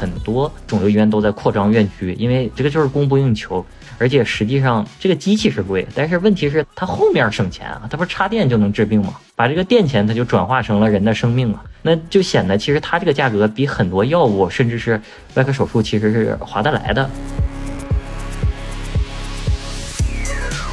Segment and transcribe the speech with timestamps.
[0.00, 3.64] 很多肿瘤医院都在扩张院区，因为这个就是供不应求。
[3.98, 9.12] 而且实际上这个机器是贵，但是问题是它后面省钱啊，它不是插电就能治病吗？
[9.36, 14.98] 把这个电钱它就转化成了人的生命啊，那就显得其实它这个价格比很多药物甚至是
[15.34, 17.10] 外科手术其实是划得来的。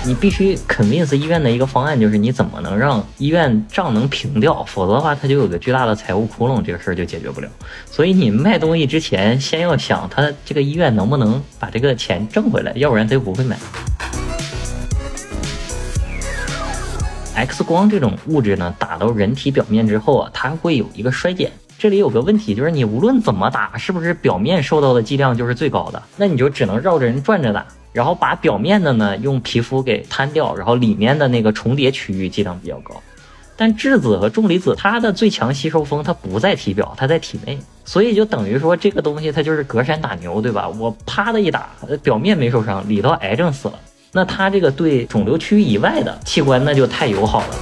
[0.07, 7.49] 你必须 convince 医院的一个方案，就是你怎么能让医院账能平掉，否则的话，它就有个巨大的财务窟窿，这个事儿就解决不了。
[7.85, 13.57] 所以你卖东西之前，先要想它这个医院能不能把这个钱挣回来，要不然他就不会买。
[17.35, 21.51] X 光这种物质呢，打到人体表面之后啊，它会有一个衰减。
[21.77, 26.01] 这里有个问题，就是你无论怎么打，是不是表面受到的剂量就是最高的？
[26.15, 27.67] 那你就只能绕着人转着打。
[27.97, 32.93] 然后把表面的呢用皮肤给摊掉，然后里面的那个重叠区域剂量比较高。
[33.55, 40.69] 但质子和重离子它的最强吸收峰它不在体表，它在体内，所以就等于说这个东西它就是隔山打牛，对吧？
[40.69, 41.71] 我啪的一打，
[42.03, 43.79] 表面没受伤，里头癌症死了，
[44.11, 47.55] 那它这个对肿瘤区域以外的器官那就太友好了。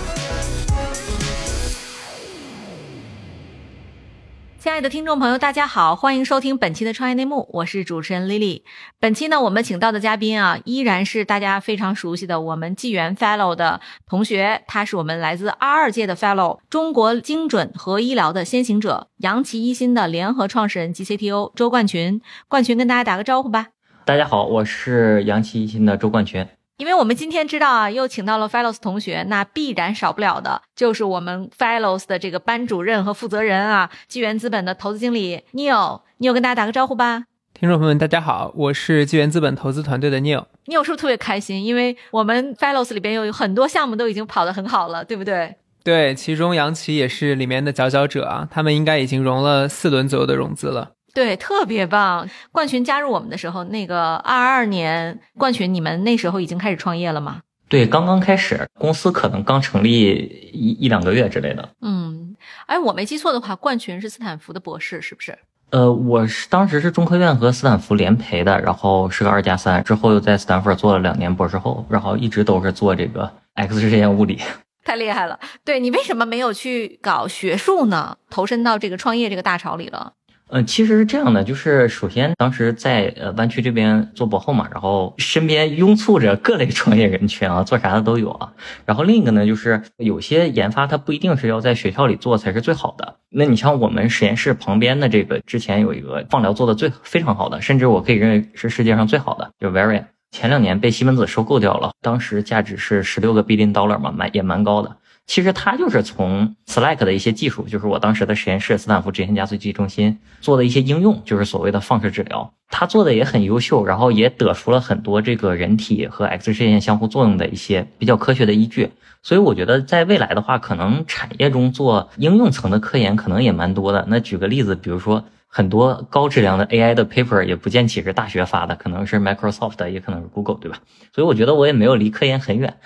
[4.65, 8.63] 亲爱的听众朋友，大家好，欢迎收听本期的创业内幕，我是主持人 Lily。
[8.99, 22.19] 本期呢，我们请到的嘉宾啊，依然是大家非常熟悉的我们纪元 Fellow 的同学，他是我们来自二二届的 Fellow，中国精准和医疗的先行者，杨奇一心的联合创始人及 CTO 周冠群。
[22.47, 23.67] 冠群跟大家打个招呼吧。
[24.03, 26.47] 大家好，我是杨奇一心的周冠群。
[26.77, 36.01] 因为我们今天知道啊，又请到了 Fellows 同学，那必然少不了的就是我们 Fellows 的这个班主任和负责人啊，纪元资本的投资经理 Neil。
[36.19, 37.23] Neil 跟大家打个招呼吧。
[37.53, 40.43] 听众朋友们，大家好，我是纪元资本投资团队的 Neil。
[40.65, 41.63] Neil 是不是特别开心？
[41.63, 45.55] 因为我们 Fellows 里边有很多项目都已经跑得很好了，对不对？
[45.81, 50.91] 对，其中杨奇也是里面的佼佼者啊，他们应该已经融了四轮左右的融资了。
[51.15, 52.29] 对，特别棒。
[52.51, 57.39] 冠群加入我们的时候，那个二二年，冠群，你们那时候已经开始创业了吗？
[57.69, 61.69] 对，刚刚开始，公司可能刚成立一一两个月之类的。
[61.81, 65.39] 嗯，哎，我没记错的话，冠群是斯坦福的博士，是不是？
[65.71, 74.41] 呃，我是当时是中科院和斯坦福联培的，然后是个二加三，之后又在斯坦福做了两年博士后，然后一直都是做这个 X 射线物理。
[74.83, 75.39] 太厉害了！
[75.63, 78.17] 对你为什么没有去搞学术呢？
[78.29, 80.13] 投身到这个创业这个大潮里了？
[80.55, 88.53] 嗯，其实是这样的，就是首先当时在呃湾区这边做博后嘛，然后身边拥簇着各类创业人群啊，做啥的都有啊。
[88.85, 93.17] 然后另一个呢，就是有些研发它不一定是要在学校里做才是最好的。
[93.29, 104.95] 那你像我们实验室旁边的这个，之前有一个放疗做的最非常好的，甚至我可以认为是世界上最好的，就 Varian，前两年被西门子收购掉了，当时价值是十六个 billion dollar 嘛，蛮也蛮高的。
[105.27, 112.53] 其实他就是从 Slack 的一些技术，就是我当时的实验室斯坦福执行加速器中心做的一些应用，就是所谓的放射治疗。
[112.69, 118.91] 他做的也很优秀，然后也得出了很多这个人体和 X 射线相互作用的一些比较科学的依据。
[119.23, 124.05] 所以我觉得在未来的话，可能产业中做应用层的科研可能也蛮多的。
[124.07, 130.77] 那举个例子，比如说很多高质量的 AI 的 paper 也不见起是大学发的，可能是 Microsoft，也可能是 Google，对吧？
[131.13, 132.77] 所以我觉得我也没有离科研很远。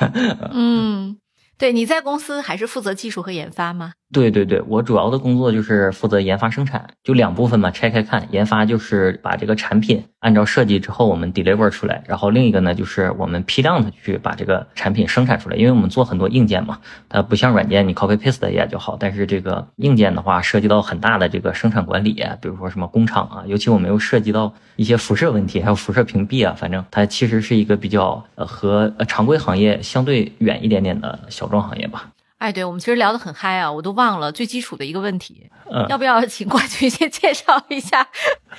[0.52, 1.16] 嗯。
[1.58, 3.94] 对，你在公司还是负责技术和研发吗？
[4.12, 16.78] 对对对，我主要的工作就是负责研发生产，就两部分嘛，拆开看，研发就是把这个产品按照设计之后我们 deliver 出来，然后另一个呢就是我们批量的去把这个产品生产出来，因为我们做很多硬件嘛，
[17.08, 32.08] 它不像软件，你 copy paste 也就好，但是这个硬件的话涉及到很大的这个生产管理，比如说什么工厂啊，尤其我们又涉及到一些辐射问题，还有辐射屏蔽啊，反正它其实是一个比较呃和常规行业相对远一点点的小众行业吧。
[32.38, 35.50] 哎，对，我们其实聊得很嗨啊，我都忘了最基础的一个问题，
[35.88, 38.06] 要不要请冠军先介绍一下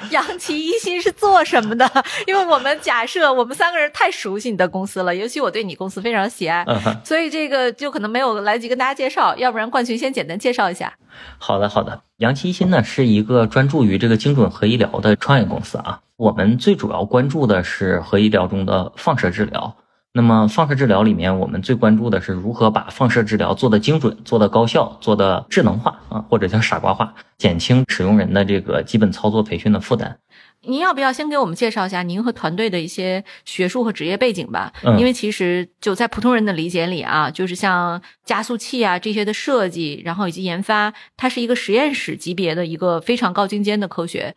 [0.10, 1.88] 杨奇一心是做什么的？
[2.26, 6.66] 因为我们假设我们三个人太熟悉你的公司了，尤其我对你公司非常喜爱，
[7.04, 9.36] 所以这个就可能没有来得及跟大家介绍。
[9.38, 10.92] 要不然冠军先简单介绍一下。
[11.38, 12.02] 好的，好的。
[12.18, 19.76] 杨奇一心呢是一个专注于这个精准核医疗的创业公司啊，我们最主要关注的是核医疗中的放射治疗。
[20.18, 30.18] 那么放射治疗里面，我们最关注的是如何把放射治疗做得精准、做得高效、做得智能化啊，或者叫傻瓜化，减轻使用人的这个基本操作培训的负担。
[30.62, 34.74] 您要不要先给我们介绍一下您和团队的一些学术和职业背景吧？
[34.98, 44.36] 因为其实就在普通人的理解里啊，就是像加速器啊这些的设计，然后以及研发，它是一个实验室级别的一个非常高精尖的科学。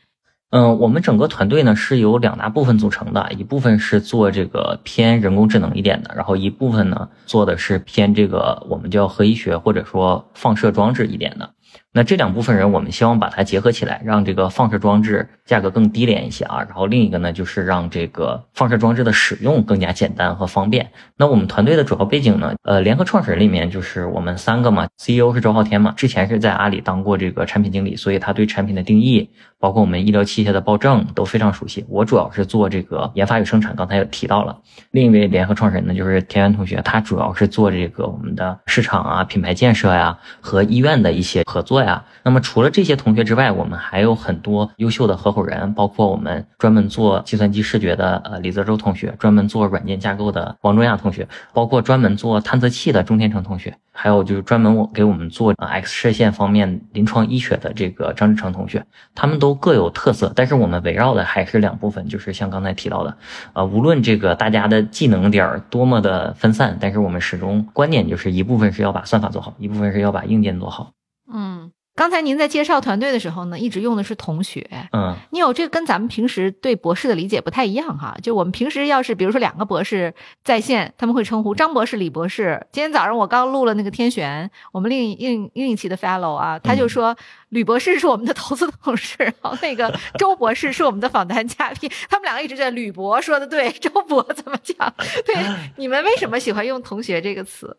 [0.51, 11.49] 嗯，我们整个团队呢是由两大部分组成的，一部分是做这个偏人工智能一点的，然后一部分呢做的是偏这个我们叫核医学或者说放射装置一点的。
[11.93, 16.59] 那这两部分人，我们希望把它结合起来，让这个放射装置价格更低廉一些啊。
[16.63, 20.93] 然后另一个呢，就是让这个放射装置的使用更加简单和方便。
[21.17, 29.29] 那我们团队的主要背景呢，呃，联合创始人里面就是我们三个嘛，CEO 是周昊天嘛，之前是在阿里当过这个产品经理，所以他对产品的定义，
[29.59, 31.85] 包括我们医疗器械的报证都非常熟悉。
[31.89, 34.57] 我主要是做这个研发与生产，刚才也提到了。
[34.93, 41.83] 另一位联合创始人呢，就是田园同学，他主要是做这个我们的市场啊、品牌建设呀和医院的一些合合作。
[41.83, 58.85] 呀，那么除了这些同学之外，我们还有很多优秀的合伙人，包括我们专门做计算机视觉的呃李泽洲同学，专门做软件架构的王中亚同学，包括专门做探测器的钟天成同学，还有就是专门我给我们做 X 射线方面临床医学的这个张志成同学，
[59.15, 63.17] 他们都各有特色，但是我们围绕的还是两部分，就是像刚才提到的，
[63.53, 70.93] 呃，无论这个大家的技能点儿多么的分散，但是我们始终观点就是一部分是要把算法做好，一部分是要把硬件做好。
[71.33, 74.67] 嗯，刚才您在介绍团队的时候呢，一直用的是同学。
[74.93, 78.17] 嗯，你有这个跟咱们平时对博士的理解不太一样哈。
[78.23, 82.67] 就我们平时要是比如说两个博士在线，他们会称呼张博士、李博士。
[82.73, 87.15] 今天早上我刚录了那个天璇，我们另另另一期的 fellow 啊，他就说
[87.51, 91.91] 吕博士是我们的投资同事，然后那个周博士是我们的访谈嘉宾。
[92.09, 94.95] 他们两个一直在吕博说的对，周博怎么讲？
[95.27, 95.35] 对，
[95.77, 97.77] 你们为什么喜欢用同学这个词？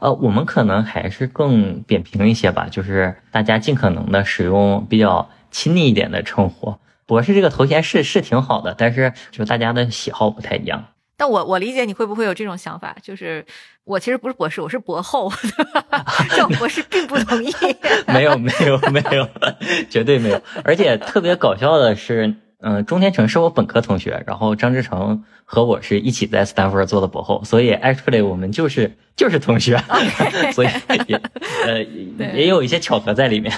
[0.00, 6.76] 呃，我们可能还是更扁平一些吧，就是大家尽可能的使用比较亲昵一点的称呼。
[7.06, 10.84] 博士这个头衔是是挺好的，但是就大家的喜好不太一样。
[11.16, 13.46] 但我我理解你会不会有这种想法，就是
[13.84, 15.32] 我其实不是博士，我是博后，
[16.36, 17.50] 叫博士并不同意。
[18.06, 19.28] 没有没有没有，
[19.88, 20.42] 绝对没有。
[20.64, 22.34] 而且特别搞笑的是。
[22.68, 29.80] 嗯，钟天成是我本科同学，然后张志成和我是一起在斯坦福做的博后，所以 actually 我们就是就是同学，
[30.52, 30.68] 所以
[31.06, 31.20] 也
[31.64, 31.80] 呃
[32.34, 33.56] 也有一些巧合在里面。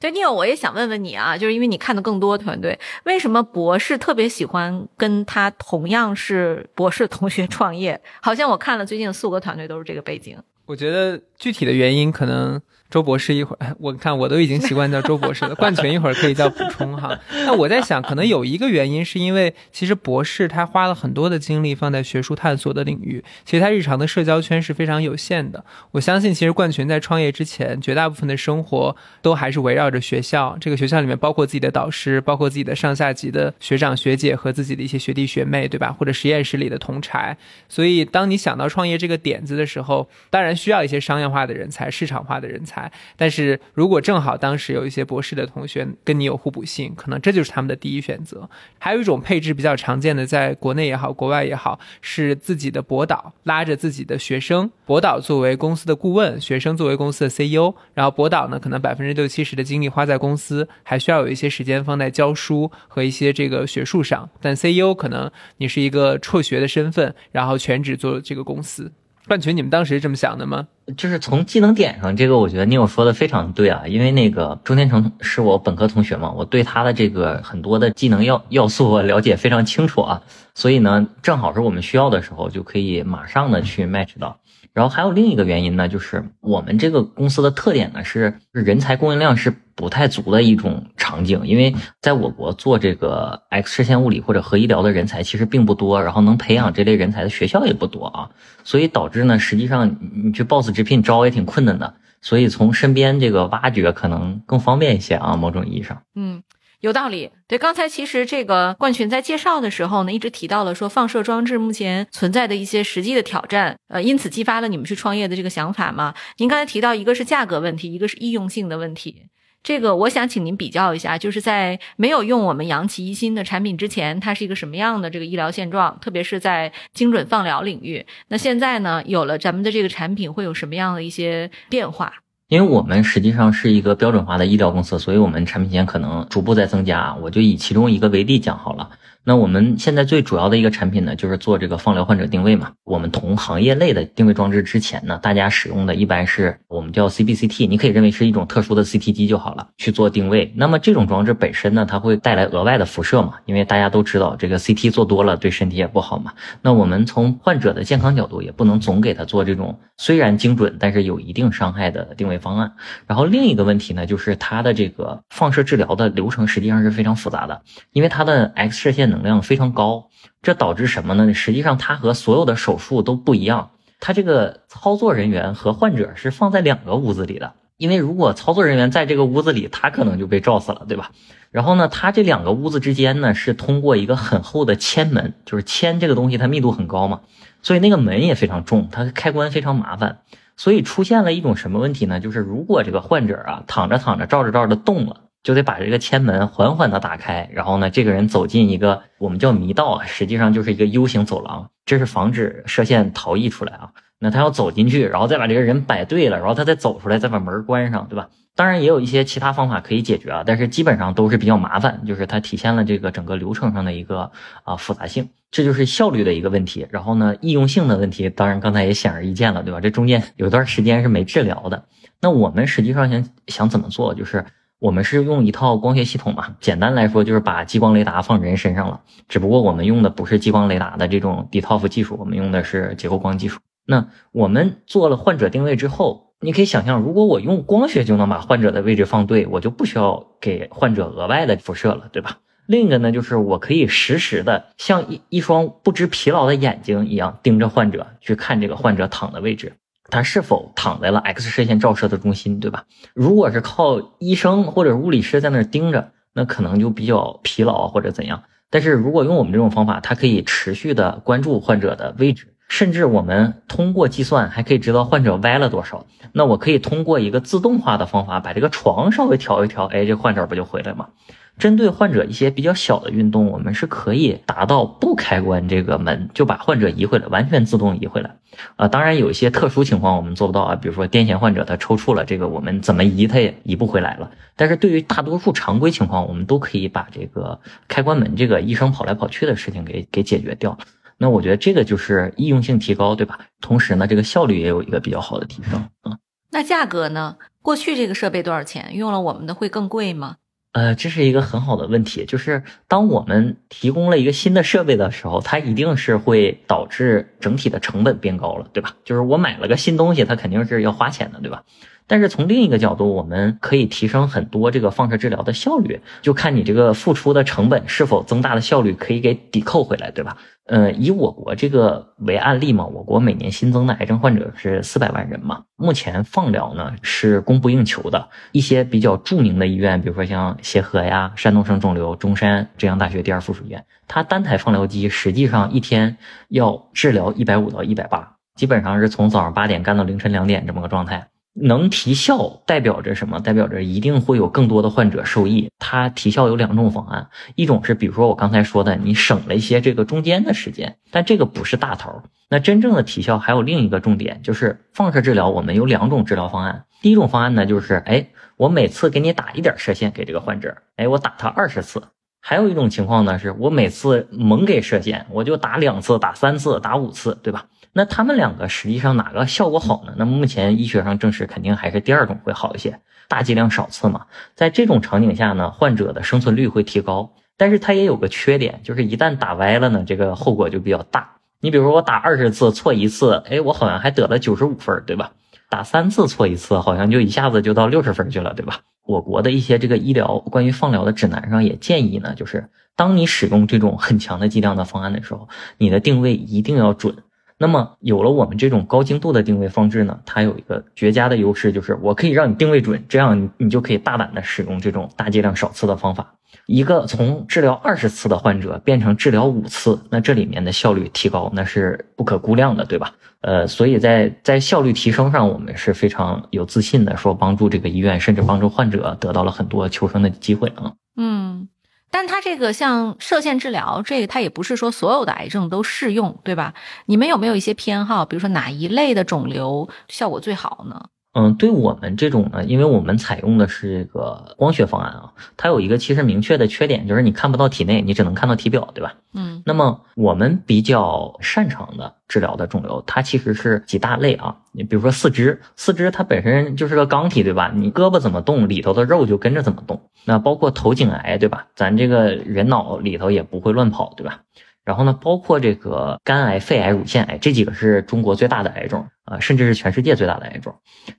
[0.00, 8.00] 对，Neil，我也想问问你啊，就是因为你看的更多团队，为什么博士特别喜欢跟他同样是博士同学创业？
[8.22, 10.38] 好像我看了最近四五个团队都是这个背景。
[10.64, 12.58] 我觉得具体的原因可能。
[12.94, 15.54] 周博士一会儿， 我看我都已经习惯叫周博士了。
[15.58, 17.18] 冠群一会儿可以叫补充哈。
[17.44, 25.64] 那我在想，可能有一个原因，是因为其实博士他花了很多的精力放在学术探索的领域，其实他日常的社交圈是非常有限的。
[25.90, 30.56] 我相信，其实冠群在创业之前，绝大部分的生活都还是围绕着学校。
[30.60, 35.92] 这个学校里面包括自己的导师，包括自己的上下级的学长学姐和自己的一些学弟学妹，对吧？
[35.98, 37.36] 或者实验室里的同柴。
[37.68, 42.83] 所以，当你想到创业这个点子的时候，当然需要一些商业化的人才、市场化的人才。
[43.16, 48.48] 但是如果正好当时有一些博士的同学跟你有互补性，可能这就是他们的第一选择。
[48.78, 64.28] 还有一种配置比较常见的，在国内也好，国外也好，是自己的博导拉着自己的学生，博导作为公司的顾问，学生作为公司的 CEO，然后博导呢可能百分之六七十的精力花在公司，还需要有一些时间放在教书和一些这个学术上。
[64.40, 68.92] 但 CEO 可能你是一个辍学的身份，然后全职做这个公司。
[69.26, 70.66] 冠群，你们当时是这么想的吗？
[70.98, 73.82] 就是从技能点上，这个我觉得你有说的非常对啊。
[73.86, 80.22] 因为那个钟天成是我本科同学嘛，我对他的这个很多的技能要要素我了解非常清楚啊。
[80.54, 84.38] 所以呢，正好是我们需要的时候，就可以马上的去 match 到。
[84.74, 98.30] 然后还有另一个原因呢，就是我们这个公司的特点呢是人才供应量是不太足的一种场景，因为在我国做这个 X 射线物理或者核医疗的人才其实并不多，然后能培养这类人才的学校也不多啊，
[98.64, 106.42] 所以导致呢，实际上你去 boss 直聘招也挺困难的，所以从身边这个挖掘可能更方便一些啊，某种意义上，嗯。
[106.84, 116.12] 有道理，对，刚才其实这个冠群在介绍的时候呢，一直提到了说放射装置目前存在的一些实际的挑战，呃，因此激发了你们去创业的这个想法嘛。
[116.36, 119.22] 您刚才提到一个是价格问题，一个是易用性的问题，
[119.62, 128.04] 这个我想请您比较一下，就是在没有用我们扬起一心的产品之前，它是一个什么样的这个医疗现状，特别是在精准放疗领域。
[128.28, 132.12] 那现在呢，有了咱们的这个产品，会有什么样的一些变化？
[132.48, 137.14] 因为我们实际上是一个标准化的医疗公司，所以我们产品线可能逐步在增加。
[137.14, 138.90] 我就以其中一个为例讲好了。
[139.26, 142.72] 那我们现在最主要的一个产品呢，就是做这个放疗患者定位嘛。
[142.84, 150.52] 我们同行业类的定位装置之前呢，大家使用的一般是我们叫 CBCT，你可以认为是一种特殊的 CT 机就好了，去做定位。
[150.54, 153.36] 那么这种装置本身呢，它会带来额外的辐射嘛？
[153.46, 156.34] 因为大家都知道这个 CT 做多了对身体也不好嘛。
[156.60, 162.72] 那我们从患者的健康角度，也不能总给他做这种虽然精准，但是有一定伤害的定位方案。
[163.06, 167.62] 然后另一个问题呢，就是它的这个放射治疗的流程实际上是非常复杂的，
[167.92, 170.10] 因为它的 X 射线能量非常高，
[170.42, 171.32] 这导致什么呢？
[171.34, 177.54] 实际上它和所有的手术都不一样，它这个操作人员和患者是放在两个屋子里的。
[177.76, 181.10] 因为如果操作人员在这个屋子里，他可能就被照死了，对吧？
[181.50, 187.22] 然后呢，它这两个屋子之间呢，是通过一个很厚的铅门，就是铅这个东西它密度很高嘛，
[187.62, 190.18] 所以那个门也非常重，它开关非常麻烦，
[190.56, 192.20] 所以出现了一种什么问题呢？
[192.20, 203.90] 就是如果这个患者啊躺着躺着照着照着动了，就得把这个铅门缓缓的打开，然后呢，这个人走进一个我们叫迷道，实际上就是一个 U 型走廊，这是防止射线逃逸出来啊。
[204.18, 208.30] 那他要走进去，然后再把这个人摆对了，然后他再走出来，再把门关上，对吧？
[208.56, 214.30] 当然也有一些其他方法可以解决啊，但是基本上都是比较麻烦，就是它体现了这个整个流程上的一个
[214.62, 216.86] 啊复杂性，这就是效率的一个问题。
[216.90, 219.80] 然后呢，易用性的问题，当然刚才也显而易见了，对吧？
[219.80, 221.84] 这中间有段时间是没治疗的。
[222.22, 224.46] 那我们实际上想想怎么做，就是
[224.84, 229.00] 我们是用一套光学系统嘛，简单来说就是把激光雷达放人身上了，
[229.30, 233.60] 只不过我们用的不是激光雷达的这种 DToF 技术，我们用的是结构光技术。
[233.86, 242.40] 那我们做了患者定位之后，你可以想象，如果我用光学就能把患者的位置放对，我就不需要给患者额外的辐射了，对吧？
[242.66, 249.76] 另一个呢，就是我可以实时的像一一双不知疲劳的眼睛一样盯着患者去看这个患者躺的位置，
[250.10, 252.84] 他是否躺在了 X 射线照射的中心，对吧？
[253.14, 258.42] 如果是靠医生或者物理师在那儿盯着，那可能就比较疲劳或者怎样。
[258.70, 262.48] 但是如果用我们这种方法，它可以持续的关注患者的位置。
[262.66, 266.06] 甚至我们通过计算还可以知道患者歪了多少。
[266.32, 271.10] 那我可以通过一个自动化的方法把这个床稍微调一调，哎，这患者不就回来吗？
[271.58, 278.36] 针对患者一些比较小的运动，我们是可以达到不开关这个门就把患者移回来，完全自动移回来。
[278.76, 284.30] 啊，当然有一些特殊情况我们做不到啊，比如说癫痫患者他抽搐了，这个我们怎么移他也移不回来了。
[284.56, 290.76] 但是对于大多数常规情况，我们都可以把这个开关门这个医生跑来跑去的事情给给解决掉。
[291.18, 293.38] 那我觉得这个就是易用性提高，对吧？
[293.60, 296.18] 同时呢，这个效率也有一个比较好的提升啊。
[296.50, 297.36] 那价格呢？
[297.62, 298.94] 过去这个设备多少钱？
[298.94, 300.36] 用了我们的会更贵吗？
[300.74, 308.96] 呃，这是一个很好的问题，就是当我们提供了一个新的设备的时候，它一定是会导致整体的成本变高了，对吧？
[309.04, 311.62] 就是我买了个新东西，它肯定是要花钱的，对吧？
[312.06, 320.36] 但是从另一个角度，我们可以提升很多这个放射治疗的效率，就看你这个付出的成本是否增大的效率可以给抵扣回来，对吧？
[320.66, 336.16] 呃，以我国这个为案例嘛，我国每年新增的癌症患者是四百万人嘛，目前放疗呢是供不应求的，一些比较著名的医院，比如说像协和呀、山东省肿瘤、中山、浙江大学第二附属医院，它单台放疗机实际上一天
[336.48, 341.28] 要治疗一百五到一百八，基本上是从早上八点干到凌晨两点这么个状态。
[341.54, 343.40] 能提效代表着什么？
[343.40, 345.70] 代表着一定会有更多的患者受益。
[345.78, 352.22] 它提效有两种方案，一种是比如说我刚才说的，你省了一些这个中间的时间，但这个不是大头。
[352.50, 355.48] 那真正的提效还有另一个重点，就是放射治疗。
[355.48, 356.84] 我们有两种治疗方案。
[357.00, 362.02] 第一种方案呢，就是哎，我每次给你打一点射线给这个患者，哎，我打他二十次。
[362.40, 367.64] 还有一种情况呢，是我每次猛给射线，我就打两次、打三次、打五次，对吧？
[367.96, 370.14] 那他们两个实际上哪个效果好呢？
[370.18, 374.26] 那目前医学上证实肯定还是第二种会好一些，大剂量少次嘛。
[374.56, 381.36] 在这种场景下呢，患者的生存率会提高，但是它也有个缺点，就是一旦打歪了呢，这个后果就比较大。
[381.60, 385.32] 你比如说我打二十次错一次，哎，我好像还得了九十五分，对吧？
[385.70, 388.80] 打三次错一次，好像就一下子就到六十分去了，对吧？
[389.06, 395.48] 我国的一些这个医疗关于放疗的指南上也建议呢，就是当你使用这种很强的剂量的方案的时候，
[395.78, 397.14] 你的定位一定要准。
[397.56, 406.34] 那么有了我们这种高精度的定位放置呢，它有一个绝佳的优势，就是我可以让你定位准，这样你你就可以大胆的使用这种大剂量少次的方法。
[406.66, 413.12] 一个从治疗二十次的患者变成治疗五次，那这里面的效率提高那是不可估量的，对吧？
[413.40, 420.92] 呃，所以在在效率提升上，我们是非常有自信的，说帮助这个医院甚至帮助患者得到了很多求生的机会啊。
[421.16, 421.68] 嗯。
[422.14, 426.72] 但它这个像射线治疗，这个它也不是说所有的癌症都适用，对吧？
[427.06, 428.24] 你们有没有一些偏好？
[428.24, 431.08] 比如说哪一类的肿瘤效果最好呢？
[431.34, 439.14] 嗯，对我们这种呢，因为我们采用的是这个光学方案啊，它有一个其实明确的缺点，就是你看不到体内，你只能看到体表，对吧？
[439.34, 439.62] 嗯。
[439.66, 444.56] 那么我们比较擅长的治疗的肿瘤，它其实是几大类啊。
[444.70, 447.72] 你比如说四肢，四肢它本身就是个钢体，对吧？
[447.74, 450.00] 你胳膊怎么动，里头的肉就跟着怎么动。
[450.24, 451.66] 那包括头颈癌，对吧？
[451.74, 454.42] 咱这个人脑里头也不会乱跑，对吧？
[454.84, 460.74] 然后呢，包括这个肝癌、肺癌、乳腺癌这几个是中国最大的癌种啊，甚至是全世界最大的癌种。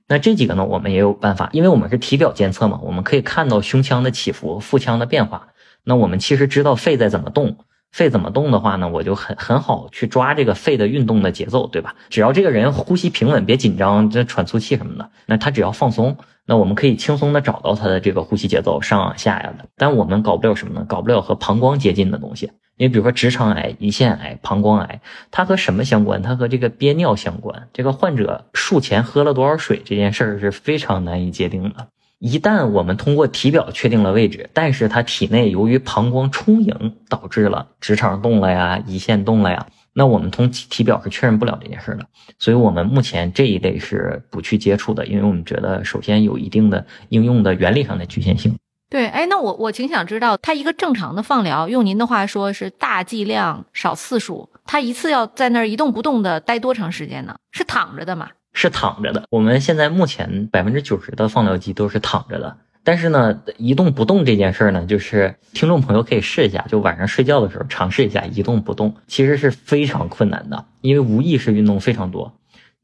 [0.06, 5.48] 那这几个呢，我们也有办法，因为我们是体表监测嘛，我们可以看到胸腔的起伏、腹腔的变化。
[5.82, 7.58] 那我们其实知道肺在怎么动，
[7.92, 11.94] 肺怎么动的话呢，我就很很好去抓这个肺的运动的节奏，对吧？
[12.08, 20.86] 只要这个人呼吸平稳，别紧张，这喘粗气什么的，那他只要放松，那我们可以轻松的找到他的这个呼吸节奏上下呀的，但我们搞不了什么呢？
[20.88, 22.52] 搞不了和膀胱接近的东西。
[22.76, 25.00] 因为比如说直肠癌、胰腺癌、膀胱癌，
[25.30, 26.22] 它和什么相关？
[26.22, 27.68] 它和这个憋尿相关。
[27.72, 31.88] 这个患者术前喝了多少水这件事儿是非常难以界定的。
[32.18, 42.06] 一旦我们通过体表确定了位置，但是他体内由于膀胱充盈导致了直肠动了呀、胰腺动了呀，那我们从体表是确认不了这件事的。
[42.38, 48.54] 所以我们目前这一类是不去接触的，因为我们觉得首先有一定的应用的原理上的局限性。
[48.90, 57.34] 对，哎，那我我挺想知道，他一个正常的放疗，用您的话说是大剂量少次数，他一次要在那儿一动不动的待多长时间呢？
[57.50, 58.28] 是躺着的吗？
[58.52, 59.24] 是躺着的。
[59.30, 72.32] 我们现在目前百分之九十的放疗机都是躺着的，但是呢，一动不动这件事儿呢，就是听众朋友可以试一下，就晚上睡觉的时候尝试一下一动不动，其实是非常困难的，因为无意识运动非常多。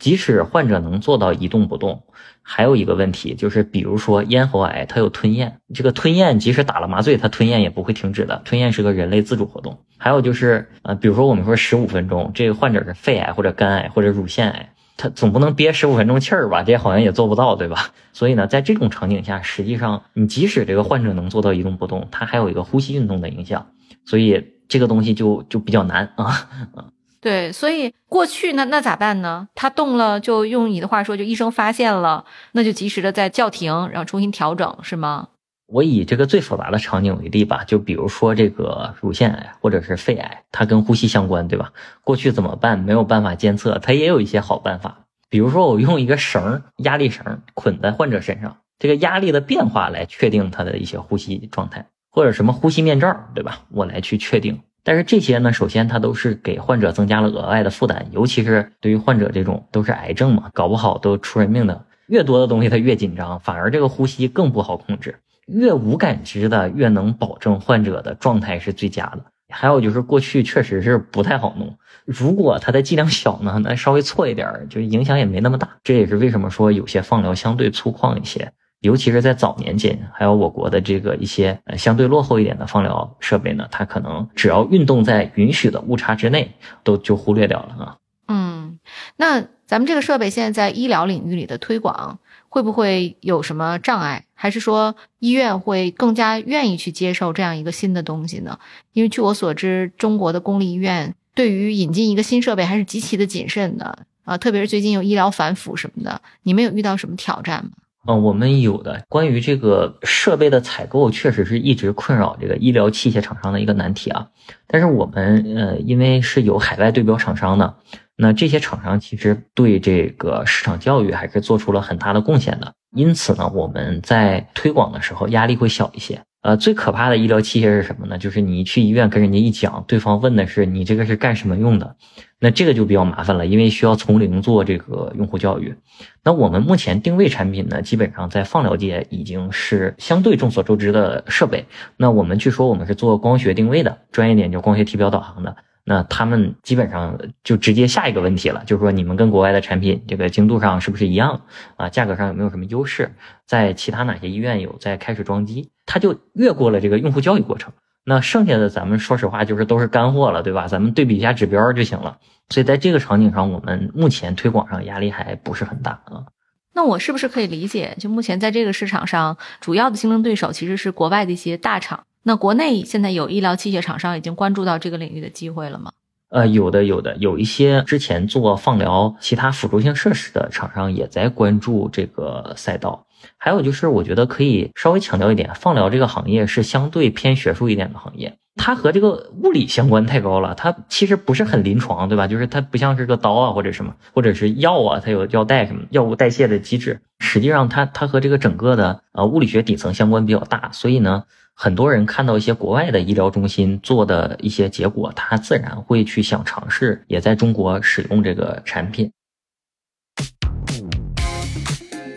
[0.00, 2.02] 即使患者能做到一动不动，
[2.42, 9.78] 还有一个问题就是，比如说咽喉癌，它有吞咽，这个吞咽即使打了麻醉，它吞咽也不会停止的，吞咽是个人类自主活动。
[9.98, 14.71] 还有就是，呃，比如说我们说十五分钟，这个患者是肺癌或者肝癌或者乳腺癌。
[15.02, 16.62] 他总不能憋十五分钟气儿吧？
[16.62, 17.90] 这好像也做不到，对吧？
[18.12, 23.66] 所以呢，在这种场景下，实际上你即使这个患者能做到一动不动，他还有一个呼吸运动的影响，
[24.04, 26.48] 所以这个东西就就比较难啊。
[27.20, 29.48] 对，所以过去那那咋办呢？
[29.56, 35.26] 他动了，就用你的话说，就医生发现了，那就及时的再叫停，然后重新调整，是吗？
[35.72, 41.72] 我以这个最复杂的场景为例吧，就比如说这个乳腺癌或者是肺癌，它跟呼吸相关，对吧？
[42.04, 42.78] 过去怎么办？
[42.78, 53.62] 没有办法监测，它也有一些好办法，比如说我用一个绳，压力绳捆在患者身上，这个压力的变化来确定他的一些呼吸状态，或者什么呼吸面罩，对吧？
[53.70, 54.60] 我来去确定。
[54.84, 65.20] 但是这些呢，首先它都是给患者增加了额外的负担，尤其是对于患者这种都是癌症嘛，搞不好都出人命的，越多的东西它越紧张，反而这个呼吸更不好控制。
[65.52, 69.24] 越无感知的，越能保证患者的状态是最佳的。
[69.54, 75.68] 还有就是过去确实是不太好弄，如果它的剂量小呢，那稍微错一点，就影响也没那么大。
[75.84, 87.96] 这也是为什么说有些放疗相对粗犷一些，尤其是在早年间，还有我国的这个一些相对落后一点的放疗设备呢，它可能只要运动在允许的误差之内，都就忽略掉了啊。
[88.28, 88.78] 嗯，
[89.16, 92.20] 那咱们这个设备现在在医疗领域里的推广。
[92.52, 94.26] 会不会有什么障碍？
[94.34, 98.58] 还是说医院会更加愿意去接受这样一个新的东西呢？
[98.92, 107.70] 因为据我所知，中国的公立医院对于引进一个新设备还是极其的谨慎的啊，特别是最近有医疗反腐什么的，你们有遇到什么挑战吗？
[108.06, 109.02] 嗯，我们有的。
[109.08, 114.28] 关于这个设备的采购，确实是一直困扰这个医疗器械厂商的一个难题啊。
[114.66, 117.76] 但是我们呃，因为是有海外对标厂商的。
[118.22, 126.20] 那这些厂商其实对这个市场教育还是做出了很大的贡献的，因此呢，我们在推广的时候压力会小一些。
[126.42, 128.18] 呃，最可怕的医疗器械是什么呢？
[128.18, 131.96] 就是你去医院跟人家一讲，对方问的是你这个是干什么用的，
[132.38, 135.74] 那这个就比较麻烦了，因为需要从零做这个用户教育。
[136.22, 141.64] 那我们目前定位产品呢，基本上在放疗界已经是相对众所周知的设备。
[141.96, 145.56] 那我们据说我们是做光学定位的，专业点叫光学体表导航的。
[145.84, 151.42] 那他们基本上就直接下一个问题了，就是说你们跟国外的产品这个精度上是不是一样
[151.76, 151.88] 啊？
[151.88, 153.12] 价格上有没有什么优势？
[153.46, 155.70] 在其他哪些医院有在开始装机？
[155.84, 157.72] 他就越过了这个用户教育过程。
[158.04, 160.68] 那剩下的咱们说实话就是都是干货了，对吧？
[160.68, 162.18] 咱们对比一下指标就行了。
[162.48, 166.26] 所以在这个场景上，我们目前推广上压力还不是很大啊。
[166.74, 172.04] 那我是不是可以理解，就目前在这个市场上，主要的竞争对手其实是国外的一些大厂？
[172.24, 175.92] 那国内现在有医疗器械厂商已经关注到这个领域的机会了吗？
[176.28, 183.06] 呃，有的，有的，有一些之前做放疗其他辅助性设施的厂商也在关注这个赛道。
[183.36, 192.26] 还有就是，我觉得可以稍微强调一点，放疗这个行业是相对偏学术一点的行业，它和这个物理相关太高了，它其实不是很临床，对吧？
[192.26, 201.24] 就是它不像是个刀啊或者什么，或者是药啊，它有药代什么药物代谢的机制，实际上它它和这个整个的呃物理学底层相关比较大，所以呢。
[201.64, 209.08] 很多人看到一些国外的医疗中心做的一些结果，他自然会去想尝试，也在中国使用这个产品。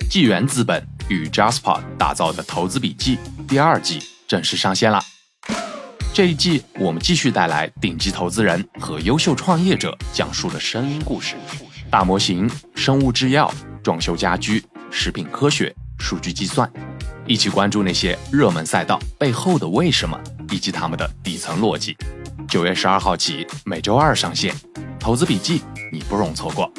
[0.10, 4.99] 纪元资本与 Jasper 打造的投资笔记第二季正式上线了。
[6.12, 11.36] 这一季我们继续带来顶级投资人和优秀创业者讲述的声音故事，
[11.91, 13.53] 大模型、生物制药、
[13.84, 16.67] 装修家居、食品科学、数据计算。
[17.27, 20.19] 一起关注那些热门赛道背后的为什么，
[20.51, 21.95] 以及他们的底层逻辑。
[22.47, 24.53] 九月十二号起，每周二上线。
[24.99, 25.61] 投资笔记，
[25.91, 26.71] 你不容错过。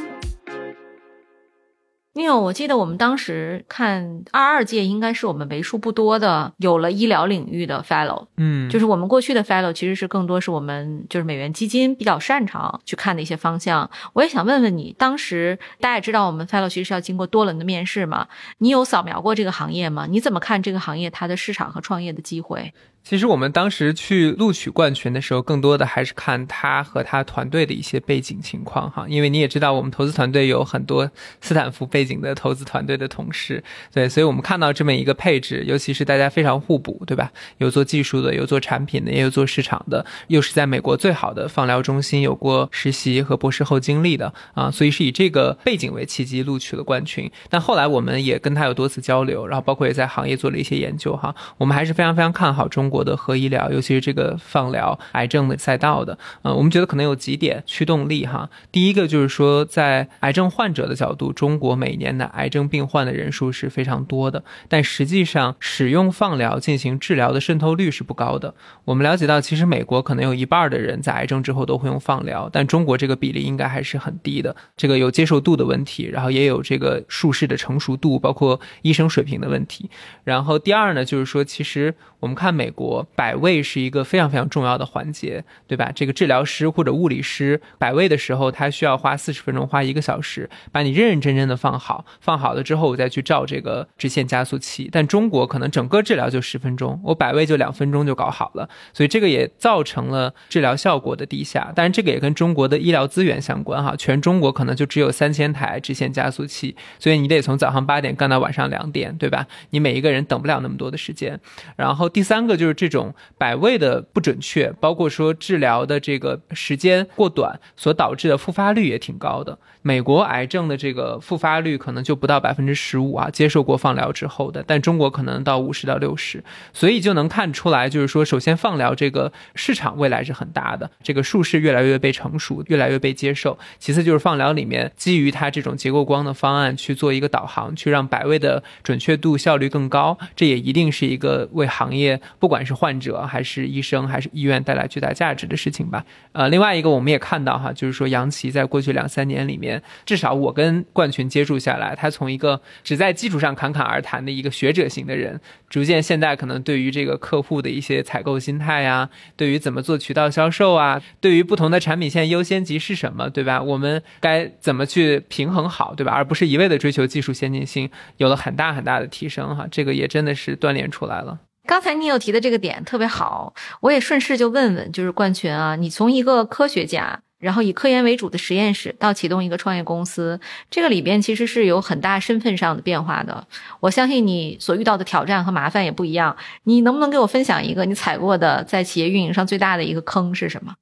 [2.17, 13.91] Neil，我记得我们当时看二二届应该是我们为数不多的有了医疗领域的 Fellow，嗯，就是我们过去的 Fellow 其实是更多是我们就是美元基金比较擅长去看的一些方向。
[14.15, 18.27] 我也想问问你，当时大家也知道我们 Fellow 其实是要经过多轮的面试嘛？
[18.57, 20.07] 你有扫描过这个行业吗？
[20.09, 22.73] 你怎么看这个行业它的市场和创业的机会？
[23.09, 31.09] 其实我们当时去录取冠群的时候，更多的还是看他和他团队的一些背景情况哈，因为你也知道，我们投资团队有很多
[31.41, 37.31] 斯坦福背景的投资团队的同事，对，所以我们看到这么一个配置，尤其是大家非常互补，对吧？
[37.59, 47.31] 有做技术的，有做产品的，也有做市场的，又是在美国最好的放疗中心有过实习和博士后经历的啊，所以是以这个背景为契机录取了冠群。
[47.49, 52.96] 但后来我们也跟他有多次交流，然后包括也在行业做了一些研究哈，我们还是非常非常看好中国。
[52.97, 58.49] 国的核医疗，尤其是这个放疗癌症的赛道的，呃，我们觉得可能有几点驱动力哈。
[58.73, 68.55] 第一个就是说，在癌症患者的角度，中国每年的癌症病患的人数是非常多的，但实际上使用放疗进行治疗的渗透率是不高的。
[68.87, 74.57] 我们了解到，其实美国可能有一半的人在癌症之后都会用放疗，但中国这个比例应该还是很低的。
[74.75, 79.91] 这个有接受度的问题，然后也有这个术式的成熟度，包括医生水平的问题。
[80.25, 82.86] 然后第二呢，就是说，其实我们看美国。
[82.87, 85.91] 我摆位是一个非常非常重要的环节，对吧？
[85.93, 94.89] 这个治疗师或者物理师摆位的时候，他需要花四十分钟，花一个小时，把你认认真真的放好，放好了之后，我再去照这个直线加速器。
[94.93, 101.73] 但中国可能整个治疗就十分钟，我摆位就两分钟就搞好了，所以这个也造成了治疗效果的低下。
[101.75, 109.47] 但是这个也跟中国的医疗资源相关哈，全中国可能就只有三千台直线加速器，所以你得从早上八点干到晚上两点，对吧？
[109.71, 111.39] 你每一个人等不了那么多的时间。
[111.77, 113.15] 然后第三个就就是这种。
[113.39, 119.57] 摆位的不准确，包括说治疗的这个时间过短所导致的复发率也挺高的。
[119.83, 133.57] 美国癌症的这个复发率可能就不到百分之十五啊，接受过放疗之后的，但中国可能到五十到六十，所以就能看出来，就是说，首先放疗这个市场未来是很大的，这个术式越来越被成熟，越来越被接受。
[133.79, 146.03] 其次就是放疗里面基于它这种结构光的方案去做一个导航，去让摆位的准确度效率更高，这也一定是一个为行业不管不管是患者还是医生还是医院带来巨大价值的事情吧。
[146.33, 149.83] 呃，另外一个我们也看到哈，就是说杨奇在过去两三年里面。
[150.07, 155.39] 至少我跟冠群接触下来，他从一个只在基础上侃侃而谈的一个学者型的人，
[155.69, 163.61] 逐渐现在可能对于这个客户的一些采购心态呀，对于怎么做渠道销售啊，对于不同的产品线优先级是什么，对吧？
[163.61, 166.15] 我们该怎么去平衡好，对吧？
[166.15, 171.41] 而不是一味的追求技术先进性，有了很大很大的提升哈，这个也真的是锻炼出来了。
[171.67, 177.21] 刚才你有提的这个点特别好，我也顺势就问问，就是冠群啊，你从一个科学家。
[177.39, 183.47] 然后以科研为主的实验室到启动一个创业公司，这个里边其实是有很大身份上的变化的。
[183.79, 186.35] 我相信你所遇到的挑战和麻烦也不一样。
[186.65, 190.75] 你能不能给我分享一个你踩过的在企业运营上最大的一个坑是什么？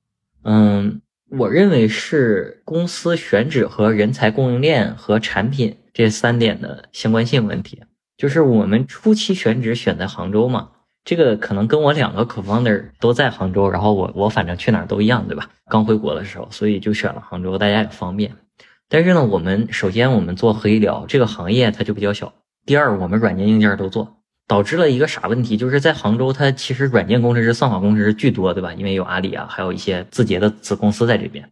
[0.45, 7.83] 嗯，我认为是公司选址和人才供应链和产品这三点的相关性问题。
[8.17, 10.69] 就是我们初期选址选在杭州嘛。
[11.05, 15.51] 这个可能跟我两个 co-founder 都在杭州，然后我我反正去哪儿都一样，对吧？
[15.69, 18.33] 刚回国的时候，所以就选了杭州，大家也方便。
[18.89, 22.33] 但是呢，我们首先我们做核医疗这个行业它就比较小，
[22.65, 25.57] 第二我们软件硬件都做，导致了一个啥问题？
[25.57, 28.73] 就是在杭州，它其实软件工程师、算法工程师巨多，对吧？
[28.73, 31.51] 因为有阿里啊，还有一些字节的子公司在这边。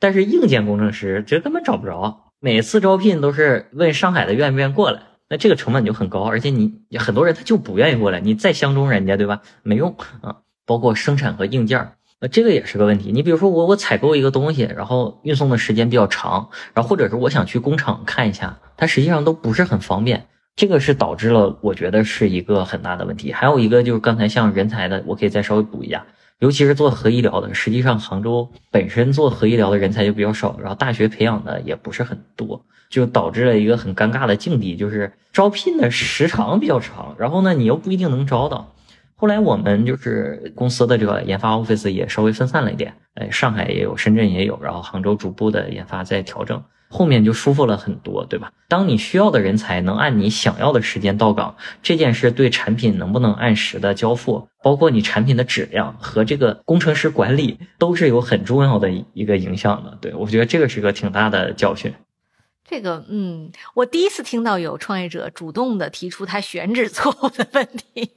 [0.00, 5.00] 但是硬件工程师这根本找不着，每次招聘都是问上海的愿不愿意过来。
[5.34, 9.42] 那这个成本就很高，而且你很多人他就不愿意过来，你再相中人家，对吧？
[9.64, 10.36] 没用啊。
[10.64, 13.10] 包括生产和硬件，那这个也是个问题。
[13.10, 20.28] 你比如说我我采购一个东西，然后运送的时间比较长，然后或者是我想去工厂看一下，它实际上都不是很方便。
[20.54, 23.32] 这个是导致了我觉得是一个很大的问题。
[23.32, 26.06] 还有一个就是刚才像人才的，我可以再稍微补一下，
[26.38, 32.64] 尤其是做核医疗的，实际上杭州本身做核医疗的人才就比较少，然后大学培养的也不是很多。
[32.94, 38.72] 就导致了一个很尴尬的境地，就是招聘的时长比较长，然后呢，你又不一定能招到。
[39.16, 48.52] 后来我们就是公司的这个研发 office 也稍微分散了一点，哎，上海也有，深圳也有，然后杭州逐步的研发在调整，后面就舒服了很多，对吧？
[48.68, 59.98] 当你需要的人才能按你想要的时间到岗，这件事对产品能不能按时的交付，包括你产品的质量和这个工程师管理，都是有很重要的一个影响的。
[60.00, 61.92] 对我觉得这个是个挺大的教训。
[62.66, 68.10] 这个，嗯，我第一次听到有创业者主动的提出他选址错误的问题。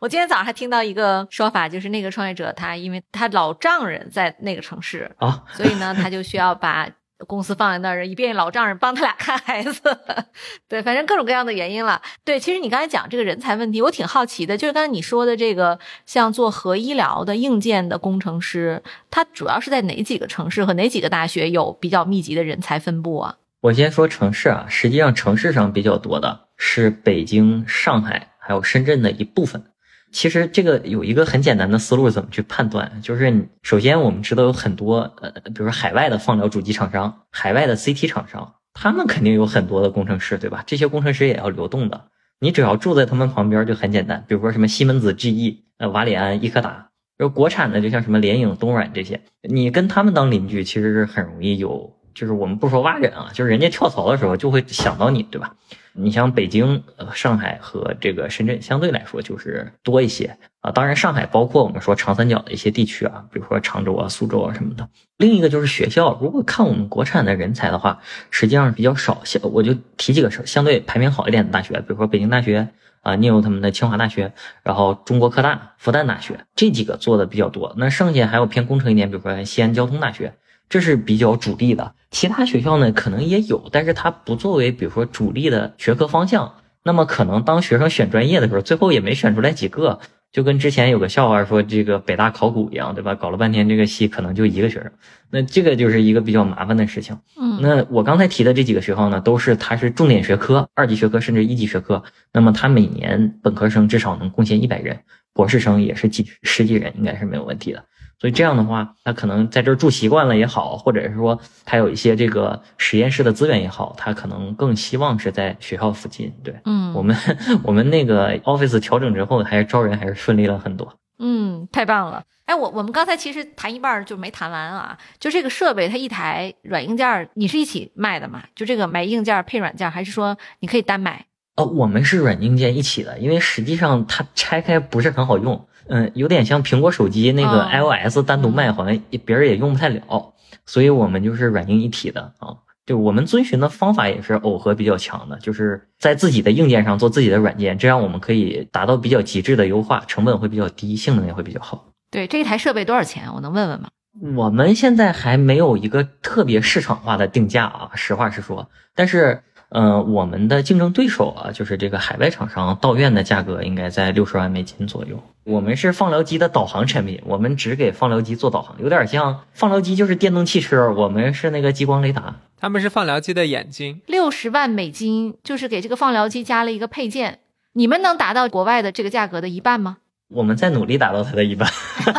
[0.00, 6.88] 我今天早上还听到一个说法，就是那个创业者他因为他老丈人在那个城市啊，所以呢，他就需要把
[7.28, 9.80] 公司放在那儿，一变老丈人帮他俩看孩子，
[10.66, 12.00] 对，反正各种各样的原因了。
[12.24, 23.36] 对，其实你刚才讲这个人才问题，我挺好奇的，就是刚才你说的这个，像做核医疗的硬件的工程师，他主要是在哪几个城市和哪几个大学有比较密集的人才分布啊？
[23.62, 29.62] 我先说城市啊，实际上城市上比较多的是北京、上海还有深圳的一部分。
[30.10, 33.00] 其实这个有一个很简单的思路，怎么去判断？
[33.02, 40.64] 就是首先我们知道有很多呃，比如说海外的放疗主机厂商、海外的 CT 厂商，他们肯定有很多的工程师，对吧？
[40.66, 42.06] 这些工程师也要流动的，
[42.40, 44.24] 你只要住在他们旁边就很简单。
[44.26, 55.54] 比如说什么西门子、GE、呃瓦里安、伊科达，就国产的就像什么联影、东软这些，你跟他们当邻居，其实是很容易有，就是我们不说挖人啊，就是人家跳槽的时候就会想到你，对吧？
[55.94, 60.70] 你像北京、上海和这个深圳，相对来说就是多一些啊。
[60.70, 64.88] 当然，上海包括我们说长三角的一些地区啊，比如说常州啊、苏州啊什么的。
[65.18, 69.20] 另一个就是学校，如果看我们国产的人才的话，实际上比较少。
[69.24, 72.68] 像我就提几个相对排名好一点的大学，比如说北京大学
[73.02, 77.74] 啊，你有他们的清华大学，然后中国科大、复旦大学这几个做的比较多。
[77.76, 80.32] 那剩下还有偏工程一点，比如说西安交通大学。
[80.68, 86.54] 这是比较主力的，其他学校呢可能也有，但是它不作为比如说主力的学科方向。
[86.84, 90.00] 那么可能当学生选专业的时候，最后也没选出来几个，
[90.32, 93.14] 就跟之前有个笑话说这个北大考古一样，对吧？
[93.14, 94.90] 搞了半天这个系可能就一个学生，
[95.30, 97.16] 那这个就是一个比较麻烦的事情。
[97.40, 102.02] 嗯，那我刚才提的这几个学校呢，都是它是重点学科、二级学科甚至一级学科。
[102.32, 104.98] 那么它每年本科生至少能贡献一百人，
[105.32, 107.84] 博士生也是几十几人，应该是没有问题的。
[108.22, 116.32] 所以这样的话，他可能在这儿住习惯了也好，或者是说他有一些这个实验室的资源也好，他可能更希望是在学校附近。
[116.44, 117.16] 对，嗯，我们
[117.64, 120.96] 我们那个 office 调整之后，还是招人还是顺利了很多。
[121.18, 122.22] 嗯，太棒了。
[122.44, 128.44] 哎，我我们刚才其实谈一半就没谈完啊，就这个设备，它一台软硬件你是一起卖的嘛？
[128.54, 131.26] 就这个买硬件配软件，还是说你可以单买？
[131.56, 135.66] 哦，我们是软硬件一起的，因为实际上它拆开不是很好用。
[135.88, 140.32] 嗯，有点像苹果手机那个 iOS 单独卖，好像别人也用不太了，
[140.64, 142.56] 所以我们就是软硬一体的啊。
[142.86, 151.92] 就我们遵循的方法也是耦合比较强的，就是在自己的硬件上做自己的软件，这样我们可以达到比较极致的优化，成本会比较低，性能也会比较好。
[152.10, 153.28] 对，这一台设备多少钱？
[153.34, 153.88] 我能问问吗？
[154.36, 159.42] 我们现在还没有一个特别市场化的定价啊，实话实说，但是。
[159.74, 165.18] 嗯，我们的竞争对手啊，就是这个海外厂商，道院的价格应该在六十万美金左右。
[165.44, 174.02] 我们是放疗机的导航产品，我们只给放疗机做导航，有点像放疗机就是电动汽车，我们是那个激光雷达，他们是放疗机的眼睛。
[174.06, 177.38] 六十万美金就是给这个放疗机加了一个配件，
[177.72, 179.96] 你们能达到国外的这个价格的一半吗？
[180.32, 181.68] 我们在努力达到它的一半。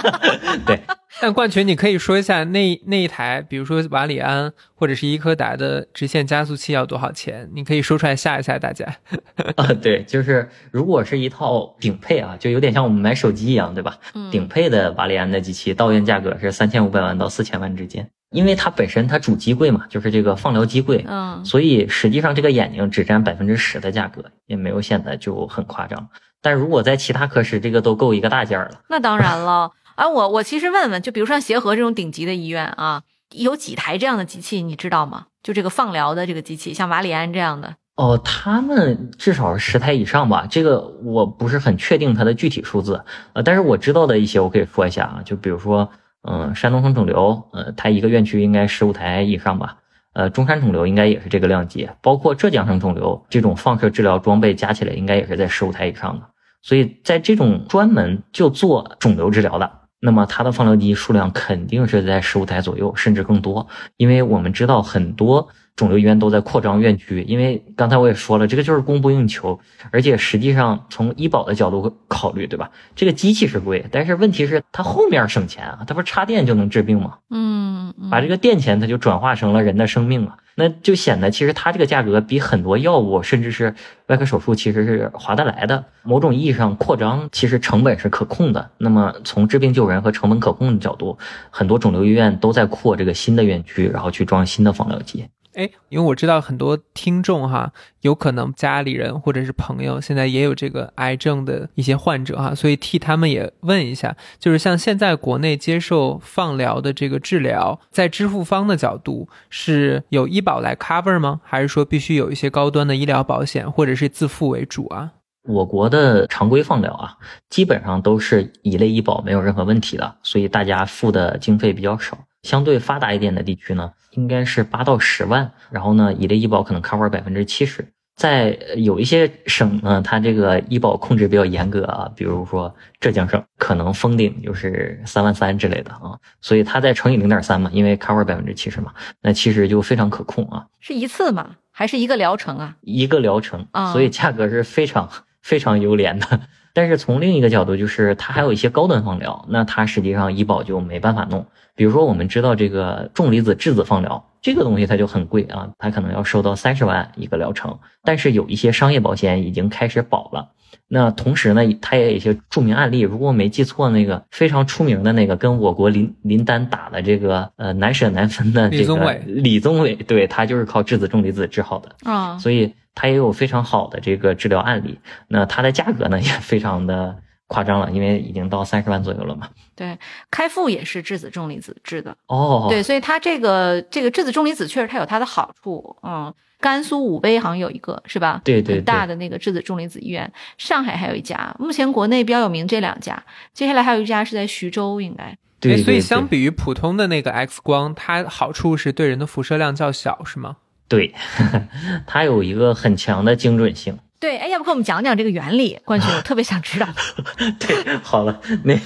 [0.65, 0.79] 对。
[1.21, 7.49] 但冠群，你可以说一下那那一台，比如说瓦里安或者是伊柯达的直线加速器要多少钱？
[7.53, 8.85] 你可以说出来吓一吓大家。
[9.55, 13.97] 啊，对，就是如果是一套顶配啊，就有点像我们买手机一样，对吧？
[14.31, 26.09] 顶配的瓦里安的机器，到院价格是三千五百万到四千万之间，因为它本身它主机贵嘛，就是这个放疗机贵，嗯，所以实际上这个眼睛只占百分之十的价格，也没有显得就很夸张。
[26.43, 28.81] 但如果在其他科室，这个都够一个大件了。
[28.89, 29.71] 那当然了。
[29.95, 35.27] 啊，我我其实问问，就比如说协和这种顶级的医院啊，有几台这样的机器，你知道吗？
[35.43, 37.75] 就这个放疗的这个机器，像瓦里安这样的。
[37.95, 43.03] 哦，他们至少是十台以上吧，这个我不是很确定它的具体数字，
[43.33, 45.87] 呃，但是我知道的一些我可以说一下啊，就比如说，
[46.27, 49.77] 嗯，山东省肿瘤，呃，它一个院区应该十五台以上吧，
[50.13, 56.25] 呃，中山肿瘤应该也是这个量级，包括浙江省肿瘤这种放射治疗装备加起来应该也是在十五台以上的，
[56.63, 59.81] 所以在这种专门就做肿瘤治疗的。
[59.99, 65.49] 那么它的放疗机数量肯定是在十五台左右，甚至更多，因为我们知道很多。
[65.75, 69.59] 肿瘤医院都在扩张院区，因为刚才我也说了，这个就是供不应求，
[69.89, 72.69] 而且实际上从医保的角度考虑，对吧？
[72.95, 77.17] 这个机器是贵，但是问题是它后面省钱啊，它不是插电就能治病吗？
[77.31, 83.73] 嗯，把这个电钱它就转化成了人的生命了，那就显得其实它这个价格比很多药物甚至是
[84.05, 85.83] 外科手术其实是划得来的。
[86.03, 88.69] 某种意义上，扩张其实成本是可控的。
[88.77, 91.17] 那么从治病救人和成本可控的角度，
[91.49, 95.25] 很多肿瘤医院都在扩这个新的院区，然后去装新的放疗机。
[95.55, 111.41] 哎，因为我知道很多听众哈，有可能家里人或者是朋友现在也有这个癌症的一些患者哈，所以替他们也问一下，就是像现在国内接受放疗的这个治疗，在支付方的角度是有医保来 cover 吗？
[111.43, 115.11] 还是说必须有一些高端的医疗保险或者是自付为主啊？
[115.45, 117.17] 我国的常规放疗啊，
[117.49, 122.17] 基本上都是乙类医保没有任何问题的，所以大家付的经费比较少。
[122.43, 125.51] 相对发达一点的地区呢，应该是八到十万。
[125.69, 127.85] 然后呢，一类医保可能 cover 百分之七十。
[128.15, 136.17] 在有一些省呢，它这个医保控制比较严格啊，比如说浙江省，可能封顶就是三万三之类的啊。
[136.39, 140.67] 所以它再乘以零点三嘛，因为 cover 百分之七十嘛，那其实就非常可控啊。
[140.79, 141.55] 是一次吗？
[141.71, 142.75] 还是一个疗程啊？
[142.81, 145.09] 一个疗程啊所以价格是非常
[145.41, 146.41] 非常优廉的。
[146.73, 151.45] 但是从另一个角度，就是它还有一些高端放疗，那它实际上医保就没办法弄。
[151.75, 157.79] 比如说，我们知道这个重离子质子放疗这个东西，它就很贵啊，它可能要收到三十万一个疗程。
[158.03, 160.49] 但是有一些商业保险已经开始保了。
[160.87, 171.95] 那同时呢，它也有一些著名案例，如果我没记错，那个非常出名的那个跟我国林林丹打的这个呃难舍难分的这个李宗伟李宗伟，对他就是靠质子重离子治好的。
[172.03, 174.99] 啊、所以它也有非常好的这个治疗案例。
[175.27, 177.15] 那它的价格呢也非常的
[177.47, 179.49] 夸张了，因为已经到三十万左右了嘛。
[179.75, 179.97] 对，
[180.31, 188.41] 开复也是质子重离子制的，哦，对，所以它这个这个质子重离子确实它有它的好处，嗯，甘肃武威好像有一个是吧？
[188.43, 193.21] 对对很大的那个质子重离子医院，上海还有一家，目前国内比较有名这两家，
[193.53, 200.57] 接下来还有一家是在徐州，应该对对对，哎所以相比于普通的那个 X 光，它好处是对人的辐射量较小，是吗？
[200.95, 201.11] 对，
[202.05, 203.97] 它有一个很强的精准性。
[204.19, 205.79] 对，哎，要不给我们讲讲这个原理？
[205.83, 206.87] 冠军，我特别想知道。
[207.59, 208.81] 对，好了，那个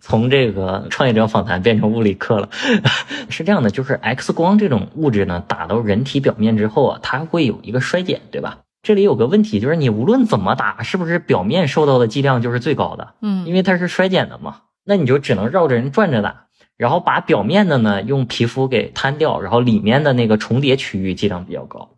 [0.00, 2.50] 从这个创业者访谈变成物理课了，
[3.30, 8.58] 是这样的，就是 X 光这种物质呢，打到人体表面之后啊，它会有一个衰减，对吧？
[8.82, 13.14] 这里有个问题，就是你无论怎么打，是不是表面受到的剂量就是最高的？
[13.22, 16.44] 嗯，因为它是衰减的嘛，那你就只能绕着人转着打，
[16.80, 21.90] 然后把表面的呢用皮肤给摊掉，然后里面的那个重叠区域剂量比较高。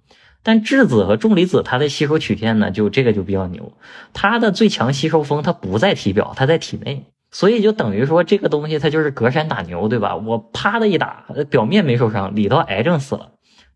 [0.42, 3.75] 但质子和重离子它的吸收曲线呢，就这个就比较牛，
[4.12, 10.16] 它的最强吸收峰它不在体表，它在体内，所以就等于说这个东西它就是隔山打牛，对吧？
[10.16, 13.29] 我啪的一打，表面没受伤，里头癌症死了，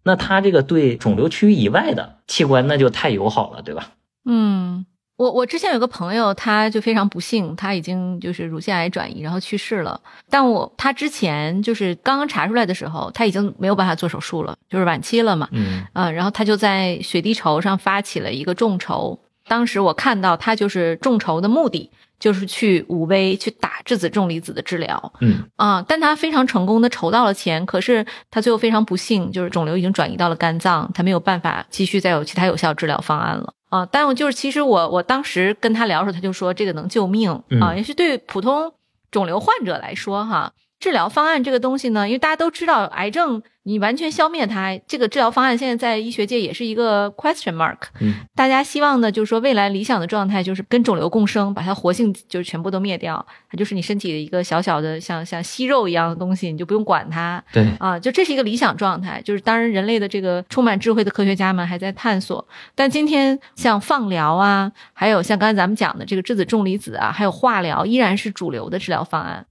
[0.03, 3.93] 那它这个对肿瘤区域以外的器官那就太友好了，对吧？
[4.25, 9.99] 嗯，我我之前有个朋友，他就非常不幸，他已经就是乳腺癌转移，然后去世了。
[10.29, 15.49] 但我他之前就是刚刚查出来的时候，他已经没有办法做手术了，就是晚期了嘛。
[15.53, 19.19] 嗯呃，然后他就在雪地筹上发起了一个众筹。
[19.49, 33.53] 当时我看到他就是众筹的目的就是去武威去打质子重离子的治疗嗯啊，但他非常成功的筹到了钱，可是他最后非常不幸，就是肿瘤已经转移到了肝脏，他没有办法继续再有其他有效治疗方案了。
[33.69, 38.73] 啊，但我就是其实我我当时跟他聊的时候，他就说这个能救命啊，嗯也是对普通
[39.11, 47.79] 肿瘤患者来说哈，治疗方案这个东西呢，因为大家都知道癌症你完全消灭它，这个治疗方案现在在医学界也是一个 question mark。
[47.99, 57.43] 嗯大家希望呢，就是说未来理想的状态就是跟肿瘤共生，把它活性就是全部都灭掉，它就是你身体的一个小小的像像息肉一样的东西，你就不用管它。
[57.53, 69.47] 对，啊，就这是一个理想状态，就是当然人类的这个充满智慧的科学家们还在探索，但今天像放疗啊，还有像刚才咱们讲的这个质子重离子啊，还有化疗，依然是主流的治疗方案。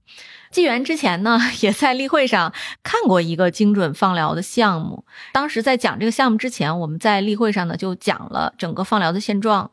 [0.50, 5.04] 纪元之前呢， 也在例会上看过一个精准放疗的项目。
[5.32, 9.70] 当时在讲这个项目之前，我们在例会上呢就讲了整个放疗的现状，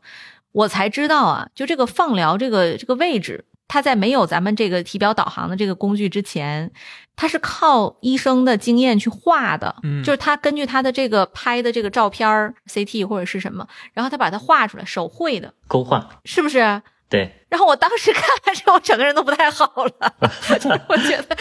[0.52, 6.70] 我才知道啊，就这个放疗这个这个位置，它在没有咱们这个体表导航的这个工具之前，
[7.16, 16.82] 它是靠医生的经验去画的，嗯就是他根据他的这个拍的这个照片儿 CT 或者是什么，然后他把它画出来，手绘的，勾画，是不是？
[17.14, 20.14] 对，然后我当时看完之后，整个人都不太好了。
[20.88, 21.36] 我觉得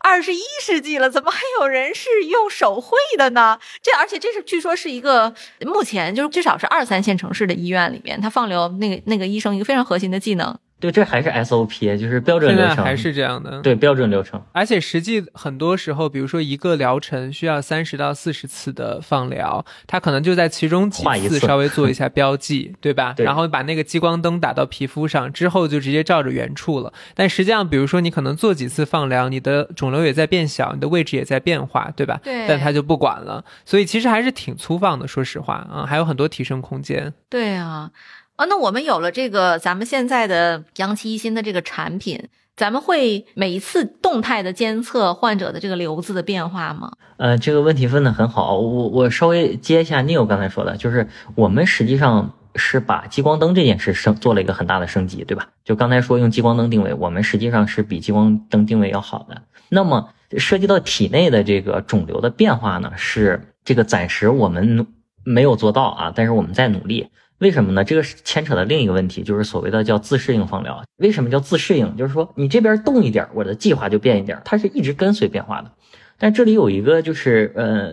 [0.00, 3.56] 二十一世纪了，怎么还有人是用手绘的呢？
[3.80, 10.58] 这而且这是据说是一个目前就是至少是二三线城市的医院里面，他放流那个那个医生一个非常核心的技能。
[10.84, 13.62] 对，这还是 SOP，就是标准现流程，在还是这样的。
[13.62, 14.38] 对标准流程。
[14.52, 23.14] 而且实际很多时候，比如说一个疗程需要三十到四十次的放疗，它可能就在其中几次次稍微做一 下标记，对吧？
[23.16, 26.92] 对然后把那个激光灯打到皮肤上，之后就直接照着原处了。
[27.14, 32.20] 但实际上，比如说你可能做几次放疗，你的肿瘤也在变小，你的位置也在变化，对吧？
[32.22, 37.14] 对但它就不管了，所以其实还是挺粗放的，说实话啊，还有很多提升空间。
[37.30, 37.90] 对啊，
[38.36, 42.20] 啊，那我们有了这个咱们现在的阳气一新的这个产品，
[42.56, 46.92] 咱们会每一次动态的监测患者的这个瘤子的变化吗？
[47.16, 55.50] 呃，这个问题问的很好，我我稍微接一下 Neil 刚才说的，就是我们实际上是把激光灯这件事升做了一个很大的升级，对吧？
[55.64, 59.42] 就刚才说用激光灯定位，我们实际上是比激光灯定位要好的。
[59.68, 64.88] 那么涉及到体内的这个肿瘤的变化呢，是这个暂时我们
[65.22, 67.10] 没有做到啊，但是我们在努力。
[67.38, 67.84] 为什么呢？
[67.84, 70.82] 这个是牵扯的另一个问题，就是所谓的叫自适应放疗。
[70.96, 71.96] 为什么叫自适应？
[71.96, 75.70] 就是说你这边动一点，我的计划就变一点，它是一直跟随变化的。
[76.16, 77.92] 但这里有一个就是呃，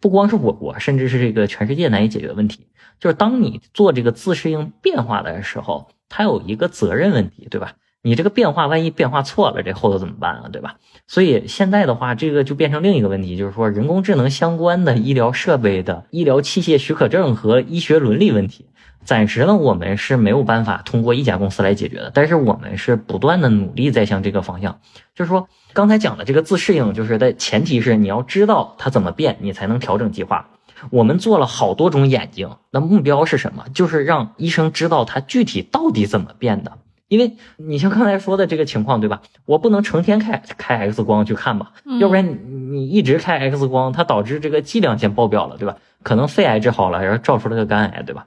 [0.00, 2.66] 不光是我国，甚至是这个全世界难以解决的问题，
[2.98, 7.74] 就是当你做这个自适应变化的时候，它有一个责任问题，对吧？
[8.02, 10.48] 你这个变化万一变化错了，这后头怎么办啊？
[10.52, 10.76] 对吧？
[11.06, 18.66] 所以现在的话，这个就变成另一个问题，就是说人工智能相关的医疗设备的医疗器械许可证和医学伦理问题，
[19.04, 22.10] 暂时呢我们是没有办法通过一家公司来解决的。
[22.14, 24.80] 但是我们是不断的努力在向这个方向，
[25.14, 30.50] 就是说刚才讲的这个自适应，就是的前提是你要知道它怎么变，你才能调整计划。
[30.90, 33.64] 我们做了好多种眼睛，那目标是什么？
[33.74, 36.78] 就是让医生知道它具体到底怎么变的。
[37.08, 39.22] 因为你像刚才说的这个情况，对吧？
[39.46, 45.76] 我不能成天开开 X 光去看吧，要不然你你一直开 X 光，它导致这个剂量先爆表了，对吧？
[46.02, 48.26] 可能肺癌治好了，然后照出了个肝癌，对吧？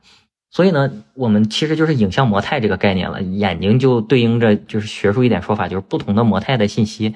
[0.49, 7.15] 所以呢，我们其实就是影像模态这个概念了，眼睛就对应着就是学术一点说法，就是不同的模态的信息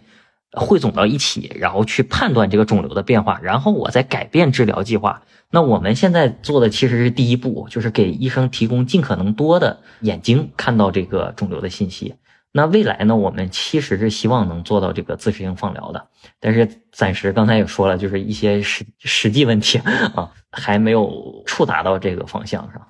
[0.51, 5.23] 汇总到一起，然后去判断这个肿瘤的变化，然后我再改变治疗计划。
[5.55, 12.15] 那我们现在做的其实是第一步，就是给医生提供尽可能多的眼睛看到这个肿瘤的信息。
[12.51, 16.07] 那未来呢，我们其实是希望能做到这个自适应放疗的，
[16.41, 19.77] 但是暂时刚才也说了，就是一些实实际问题
[20.13, 22.87] 啊，还没有触达到这个方向上。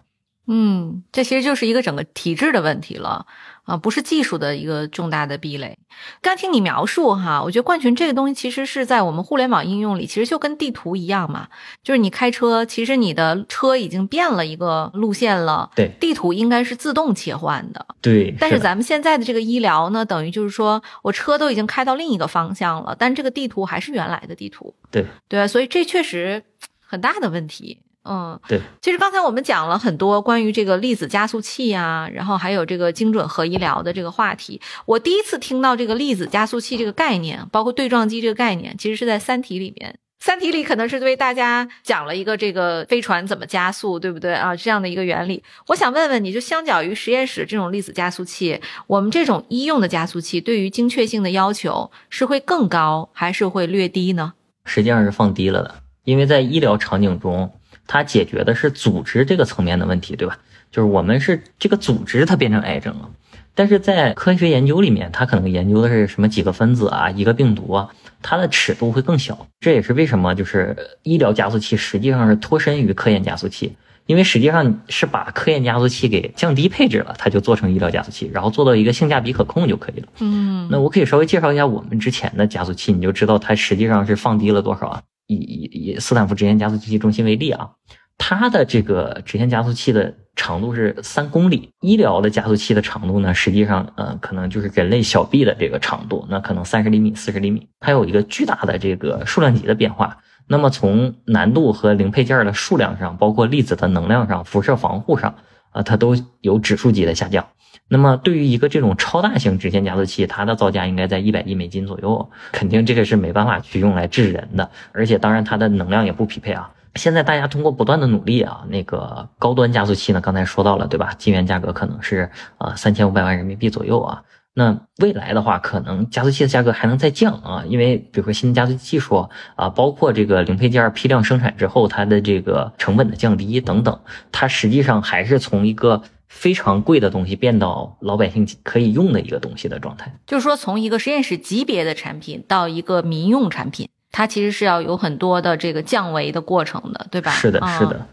[0.47, 3.27] 嗯，这其实就是一个整个体制的问题了。
[3.65, 5.77] 啊，不是技术的一个重大的壁垒。
[6.21, 11.47] 刚听你描述哈，我觉得冠群这个东西其实是在我们互联网应用里，其实就跟地图一样嘛。
[11.83, 17.85] 就是你开车，其实你的车已经变了一个路线了，对，地图应该是自动切换的。
[18.01, 24.75] 对，但是咱们现在的这个医疗呢，等于就是说我车都已经开到另一个方向了，但这个地图还是原来的地图。
[24.91, 26.43] 对，对，所以这确实
[26.79, 27.79] 很大的问题。
[28.07, 34.61] 嗯，对，其实刚才我们讲了很多关于这个粒子加速器啊，然后还有这个精准核医疗的这个话题。
[34.85, 39.97] 我第一次听到这个粒子加速器这个概念，包括对撞机这个概念，其实是在《三体》里面。
[40.25, 44.55] 《三体》里可能是为大家讲了一个这个飞船怎么加速，对不对啊？
[44.55, 45.43] 这样的一个原理。
[45.67, 54.33] 我想问问你，就相较于实验室这种粒子加速器，我们这种医用的加速器对于精确性的要求是会更高，还是会略低呢？
[54.63, 55.75] 实际上是放低了的，
[56.05, 57.51] 因为在医疗场景中。
[57.87, 60.37] 它解决的是组织这个层面的问题，对吧？
[60.71, 63.09] 就是我们是这个组织它变成癌症了，
[63.53, 67.89] 但是在科学研究里面，它可能研究的是什么几个分子啊，一个病毒啊，
[68.21, 69.47] 它的尺度会更小。
[69.61, 80.07] 这也是为什么就是医疗加速器实际上是脱身于科研加速器，因为实际上是把科研加速器给降低配置了，它就做成医疗加速器，然后做到一个性价比可控就可以了。
[80.19, 85.01] 嗯，那我可以稍微介绍一下我们之前的加速器，你就知道它实际上是放低了多少啊。
[85.27, 85.35] 以
[85.71, 87.71] 以斯坦福直线加速器中心为例啊，
[88.17, 91.71] 它的这个直线加速器的长度是三公里。
[91.81, 97.67] 医疗的加速器的长度呢，实际上呃可能就是人类小臂的这个长度，那可能三十厘米、四十厘米。
[97.79, 100.17] 它有一个巨大的这个数量级的变化。
[100.47, 105.35] 那么从难度和零配件的数量上，包括粒子的能量上、辐射防护上
[105.71, 107.47] 啊，它都有指数级的下降。
[107.87, 116.71] 那么，对于一个这种超大型直线加速器，它的造价应该在一百亿美金左右，肯定这个是没办法去用来治人的，而且当然它的能量也不匹配啊。
[116.95, 121.13] 现在大家通过不断的努力啊，那个高端加速器呢，刚才说到了对吧？
[121.19, 124.23] 晶圆价格可能是啊三千五百万人民币左右啊。
[124.55, 133.99] 那未来的话，可能加速器的价格还能再降啊，因为比如说新的加速技术啊，包括这个零配件批量生产之后，它的这个成本的降低等等，
[134.31, 136.01] 它实际上还是从一个。
[136.35, 147.31] 非常贵的东西变到老百姓可以用的一个东西的状态，就是说从一个实验室级别的产品到一个民用产品，它其实是要有很多的这个降维的过程的，对吧？
[147.31, 148.07] 是的，是的。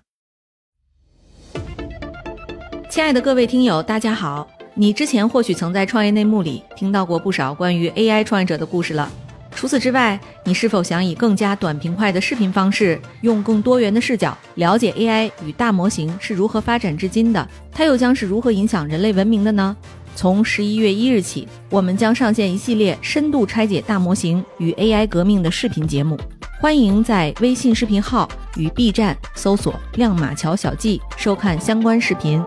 [2.88, 9.10] 亲爱的各位听友，大家好，你之前或许曾在创业内幕里听到过不少关于 AI 创业者的故事了。
[9.62, 17.48] 除此之外，你是否想以更加短平快的视频方式，用更多元的视角了解 AI 与大模型是如何发展至今的？
[17.70, 19.76] 它又将是如何影响人类文明的呢？
[20.16, 26.18] 从十一月一日起，我们将上线一系列深度拆解大模型与 AI 革命的视频节目，
[26.60, 32.44] 欢迎在微信视频号与 B 站搜索“亮马桥小记”收看相关视频。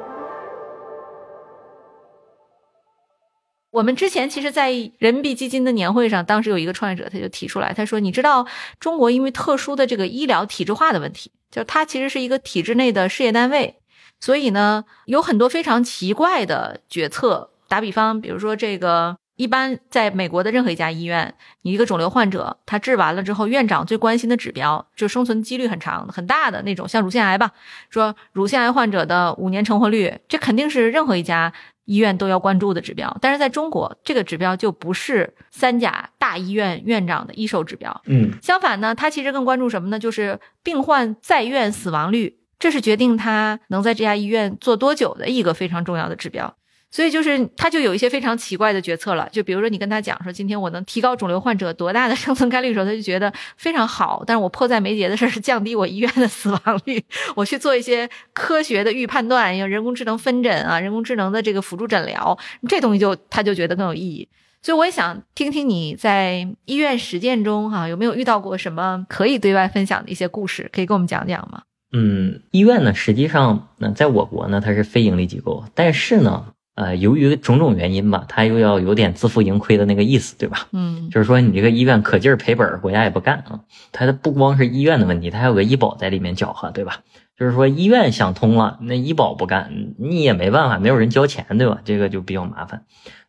[3.76, 8.48] 我们之前其实，在人民币基金的年会上，当时有一个创业者，他就提出来，他说：“你知道
[8.80, 13.76] 中国因为特殊的这个医疗体制化的问题，就是它其实是一个体制内的事业单位，
[14.22, 17.50] 所以呢，有很多非常奇怪的决策。
[17.68, 27.52] 打比方，比如说这个一般在美国的任何一家医院，你一个肿瘤患者，他治完了之后，院长最关心的指标就生存几率很长、很大的那种，像乳腺癌吧，
[27.90, 31.52] 说乳腺癌患者的五年成活率，这肯定是任何一家
[31.86, 33.18] 医院都要关注的指标。
[33.22, 38.02] 但是在中国，这个指标就不是三甲大医院院长的一手指标。
[38.06, 39.98] 嗯相反呢，他其实更关注什么呢？
[39.98, 46.56] 就是病患在院死亡率，这是决定他能在这家医院做多久的一个非常重要的指标。
[46.96, 54.24] 所以就是他就有一些非常奇怪的决策了，就比如说你跟他讲说今天我能提高肿瘤患者多大的生存概率的时候，他就觉得非常好。
[54.26, 57.04] 但是我迫在眉睫的事是降低我医院的死亡率，
[57.36, 62.38] 我去做一些科学的预判断，用人工智能分诊啊，人工智能的这个辅助诊疗，
[62.70, 64.30] 这东西就他就觉得更有意义。
[64.62, 71.64] 所以我也想听听你在医院实践中哈、有没有遇到过什么可以对外分享的一些故事，可以跟我们讲讲吗？
[71.92, 76.46] 嗯，医院呢，实际上呢，在我国呢，它是非盈利机构，但是呢，
[76.76, 80.68] 呃，由于种种原因吧，他又要有点自负盈亏的那个意思，对吧？
[80.74, 83.62] 嗯就是说，你这个医院可劲儿赔本儿，国家也不干啊。
[83.94, 87.00] 他的不光是医院的问题，他还有个医保在里面搅和，对吧？
[87.38, 91.80] 就是说，医院想通了，那医保不干，你也没办法，没有人交钱，对吧？
[91.86, 92.84] 这个就比较麻烦。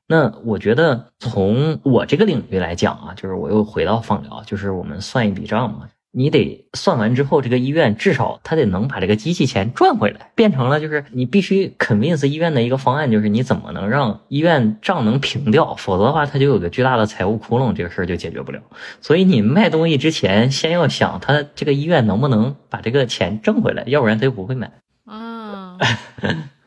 [0.09, 5.88] 那我觉得从我这个领域来讲啊，就是我又回到放疗，就是我们算一笔账嘛，
[6.18, 18.62] 你得算完之后，这个医院至少他得能把这个机器钱赚回来，变成了就是你必须 convince 医院的一个方案，就是你怎么能让医院账能平掉，否则的话它就有个巨大的财务窟窿，这个事儿就解决不了。
[19.02, 24.72] 所以你卖东西之前，先要想他这个医院能不能把这个钱挣回来，要不然他就不会买。
[25.04, 25.76] 啊，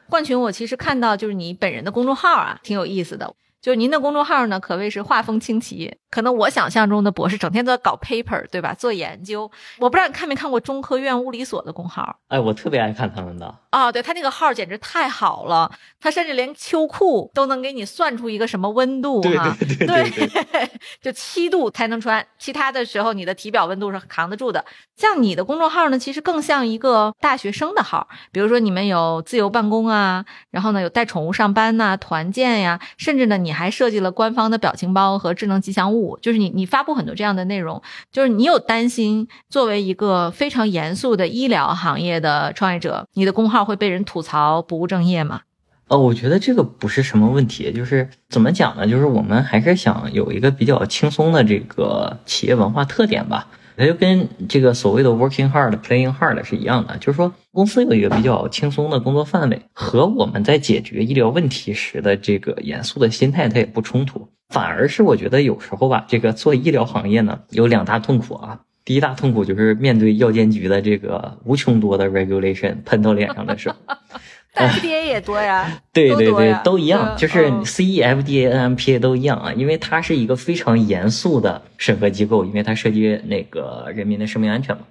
[0.07, 3.33] 冠群，我其实看到就是你本人的公众号啊，挺有意思的。
[3.61, 5.93] 就是您的公众号呢，可谓是画风清奇。
[6.09, 8.73] 可能我想象中的博士整天都在搞 paper，对吧？
[8.73, 9.49] 做研究。
[9.77, 13.53] 我不知道你看没看过中科院物理所的公号哎，我特别爱看他们的。
[13.69, 19.55] 啊、对他那个号简直太好了，他甚至连秋裤都能给你算出一个什么温度哈。
[19.59, 20.69] 对对对对对
[21.01, 24.63] 就七度才能穿，其他的时候你的体表温度是扛得住的。
[24.95, 37.81] 像你的公众号呢，其实更像一个大学生的号，比如说你们有自由办公啊，然后呢有带宠物上班呐、团建呀，甚至呢你还设计了官方的表情包和智能吉祥物，就是你你发布很多这样的内容，
[38.11, 45.41] 就是你有担心作为一个非常严肃的医疗行业的创业者，你的公号会被人吐槽不务正业吗？
[45.87, 48.87] 哦，我觉得这个不是什么问题，就是怎么讲呢？
[48.87, 53.47] 就是我们还是想有一个比较轻松的这个企业文化特点吧。
[53.75, 68.59] 它就跟这个所谓的 working hard、playing hard 是一样的，就是说公司有一个比较轻松的工作范围，和我们在解决医疗问题时的这个严肃的心态它也不冲突，反而是我觉得有时候吧，这个做医疗行业呢有两大痛苦啊。
[68.85, 73.75] 第一大痛苦就是面对药监局的这个无穷多的 regulation 喷到脸上的时候，
[74.55, 84.81] 但 FDA 也多呀， 对对对都多呀，都一样，对啊就是嗯 CE、FDA、NMPA 都一样啊，因为它是一个非常严肃的审核机构，因为它涉及那个人民的生命安全嘛。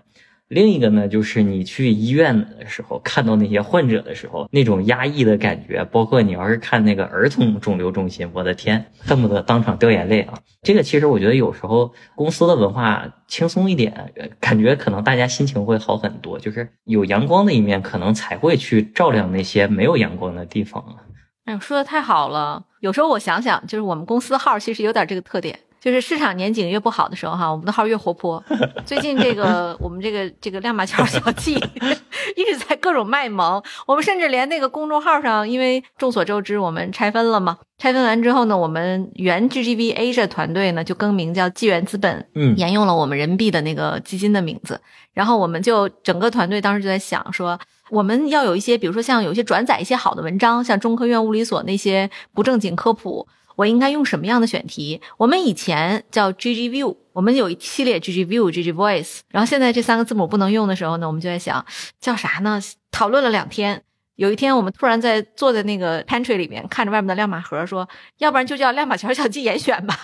[0.48, 10.38] 另一个呢，就是你去医院的时候，看到那些患者的时候，那种压抑的感觉，包括你要是看那个儿童肿瘤中心，我的天，恨不得当场掉眼泪啊！
[10.64, 20.96] 这个其实我觉得有时候公司的文化轻松一点，感觉可能大家心情会好很多，就是有阳光的一面，可能才会去照亮那些没有阳光的地方啊。
[21.44, 22.64] 哎，说的太好了！
[22.80, 28.42] 有时候我想想，就是我们公司号其实有点这个特点，就是市场年景越不好的时候哈，我们的号越活泼。
[28.84, 31.54] 最近这个 我们这个这个亮马桥小记
[32.36, 44.80] 一直在各种卖萌，我们甚至连那个公众号上，因为众所周知我们拆分了嘛，拆分完之后呢，我们原 GGV Asia 团队呢就更名叫纪元资本，嗯沿用了我们人民币的那个基金的名字。
[45.14, 47.58] 然后我们就整个团队当时就在想说，
[47.90, 53.26] 我们要有一些，比如说像有一些转载一些好的文章，像中科院物理所那些不正经科普，
[53.58, 55.00] 我应该用什么样的选题？
[55.16, 61.66] 我们以前叫 GG View，我们有一系列 GG View、GG Voice，然后现在这三个字母不能用的时候呢，我们就在想
[62.00, 62.60] 叫啥呢？
[62.92, 63.82] 讨论了两天。
[64.14, 67.88] 有一天，我们突然在坐在那个 pantry 里面，看着外面的亮马盒，说
[68.18, 69.98] ：“要不然就叫亮马桥小记严选吧。”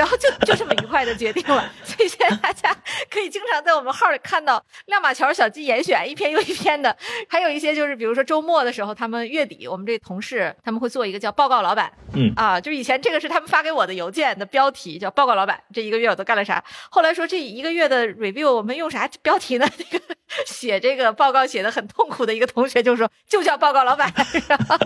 [0.00, 1.70] 然后就就这么愉快的决定了。
[1.84, 2.74] 所以现在大家
[3.10, 6.96] 可以经常在我们号里看到亮马桥小记严选一篇又一篇的，
[7.28, 16.64] 还有一些就是比如说周末的时候，他们月底我们这同事他们会做一个叫报告老板，嗯啊，就是以前这个是他们发给我的邮件的标题叫报告老板，这一个月我都干了啥？
[16.90, 19.68] 后来说这一个月的 review 我们用啥标题呢？
[19.76, 20.02] 那个
[20.46, 24.10] 写这个报告写的很痛苦的一个同学就说就叫报告老板，
[24.48, 24.78] 然后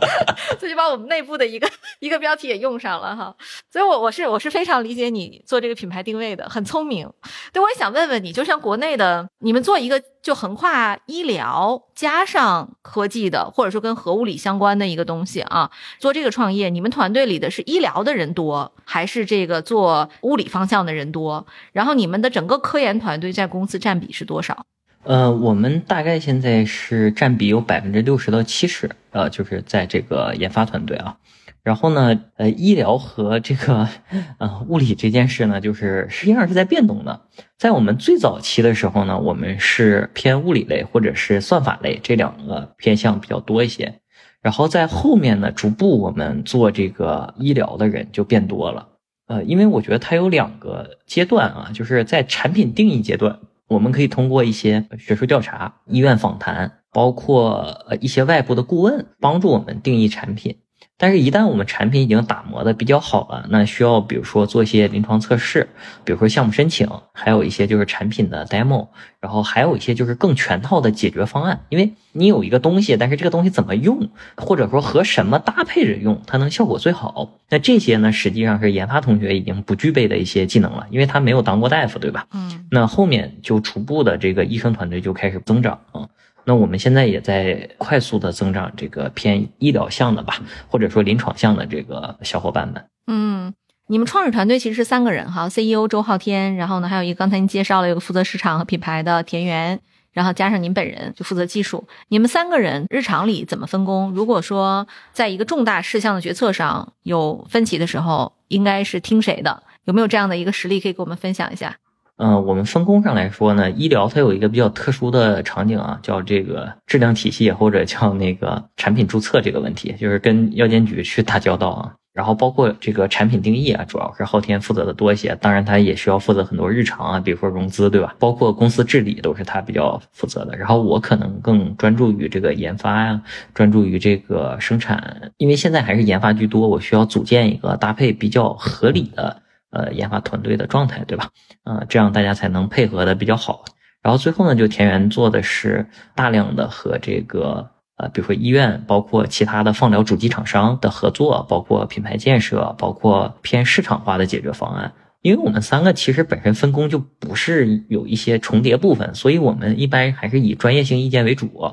[0.59, 3.33] 这就把我们内部的一个一个标题也用上了哈。
[3.71, 7.09] 所以我我是我是非非常理解你做这个品牌定位的，很聪明。
[7.53, 21.47] 对，我也想问问你，就像国内的，你们做一个就横跨医疗加上科技的，或者说跟核物理相关的一个东西啊，做这个创业，你们团队里的是医疗的人多，还是这个做物理方向的人多？
[21.73, 24.67] 然后你们的整个科研团队在公司占比是多少？
[25.05, 31.19] 呃，我们大概现在是占比有百分之六十到七十，呃，就是在这个研发团队啊。
[31.65, 33.89] 然后呢，呃，医疗和这个
[34.39, 37.23] 呃物理这件事呢，就是实际上是在变动的。
[37.59, 44.01] 在我们最早期的时候呢，我们是偏物理类或者是算法类这两个偏向比较多一些。
[44.43, 48.89] 然后在后面呢，逐步我们做这个医疗的人就变多了。
[49.27, 53.39] 呃，因为我觉得它有两个阶段啊，就是在产品定义阶段，
[53.69, 60.59] 我们可以通过一些学术调查、医院访谈，包括呃一些外部的顾问，帮助我们定义产品。
[60.97, 65.69] 但是，一旦我们产品已经打磨的比较好了，那需要比如说做一些临床测试，
[66.05, 68.87] 比如说项目申请，还有一些就是产品的 demo，
[69.19, 71.61] 然后还有一些就是更全套的解决方案。
[71.69, 77.29] 因为你有一个东西，但是这个东西怎么用，或者说和什么搭配着用，它能效果最好。
[77.51, 82.29] 那这些呢，实际上是研发同学已经不具备的一些技能了，因为他没有当过大夫，对吧？
[82.33, 86.09] 嗯，那后面就逐步的这个医生团队就开始增长啊。
[86.45, 92.85] 那我们现在也在快速的增长这个偏医疗向的吧，或者说临床向的这个小伙伴们。
[93.07, 93.53] 嗯，
[93.89, 99.81] 你们创始团队其实是三个人哈，CEO 周浩天，然后呢还有一个刚才您介绍了有个负责市场和品牌的田园，
[100.13, 101.87] 然后加上您本人就负责技术。
[102.09, 104.11] 你们三个人日常里怎么分工？
[104.13, 109.63] 如果说在一个重大事项的决策上有分歧的时候，应该是听谁的？
[109.85, 111.77] 有没有这样的一个实例可以给我们分享一下？
[112.17, 121.93] 嗯，我们分工上来说呢，医疗它有一个比较特殊的场景啊，叫这个质量体系或者叫那个产品注册这个问题，就是跟药监局去打交道啊。
[122.13, 128.15] 然后包括这个产品定义啊，主要是昊天负责的多一些，当然他也需要负责很多日常啊，比如说融资，对吧？
[128.21, 130.57] 包括公司治理都是他比较负责的。
[130.57, 133.21] 然后我可能更专注于这个研发呀，
[133.53, 139.43] 专注于这个生产，因为现在还是研发居多，我需要组建一个搭配比较合理的。
[139.75, 141.29] 呃，研发团队的状态，对吧？
[141.65, 143.65] 呃，这样大家才能配合的比较好。
[144.03, 154.93] 然后最后呢，就田园做的是大量的和这个呃，比如说医院，包括其他的放疗主机厂商的合作，包括品牌建设，包括偏市场化的解决方案。
[155.23, 161.73] 因为我们三个其实本身分工就不是有一些重叠部分，所以我们一般还是以专业性意见为主。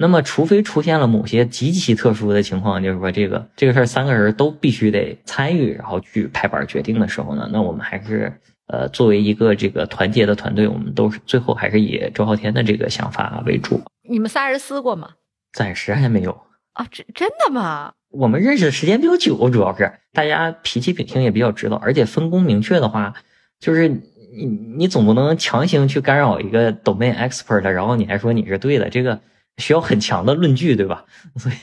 [0.00, 8.32] 那么，除非出现了某些极其特殊的情况，就是说这个这个事儿三个人都必须得参与，然后去拍板决定的时候呢，那我们还是
[8.68, 13.82] 呃作为一个这个团结的团队，我们都是最后还是以周浩天的这个想法为主。
[14.08, 15.10] 你们仨人撕过吗？
[15.52, 16.30] 暂时还没有
[16.74, 17.92] 啊，真真的吗？
[18.10, 23.14] 我们认识的时间比较久，主要是大家脾气秉性也比较知道，而且分工明确的话，
[23.58, 24.46] 就是你
[24.76, 29.20] 你总不能强行去干扰一个 domain expert，然后你还说你是对的，这个。
[29.58, 31.04] 需要很强的论据，对吧？
[31.36, 31.54] 所以，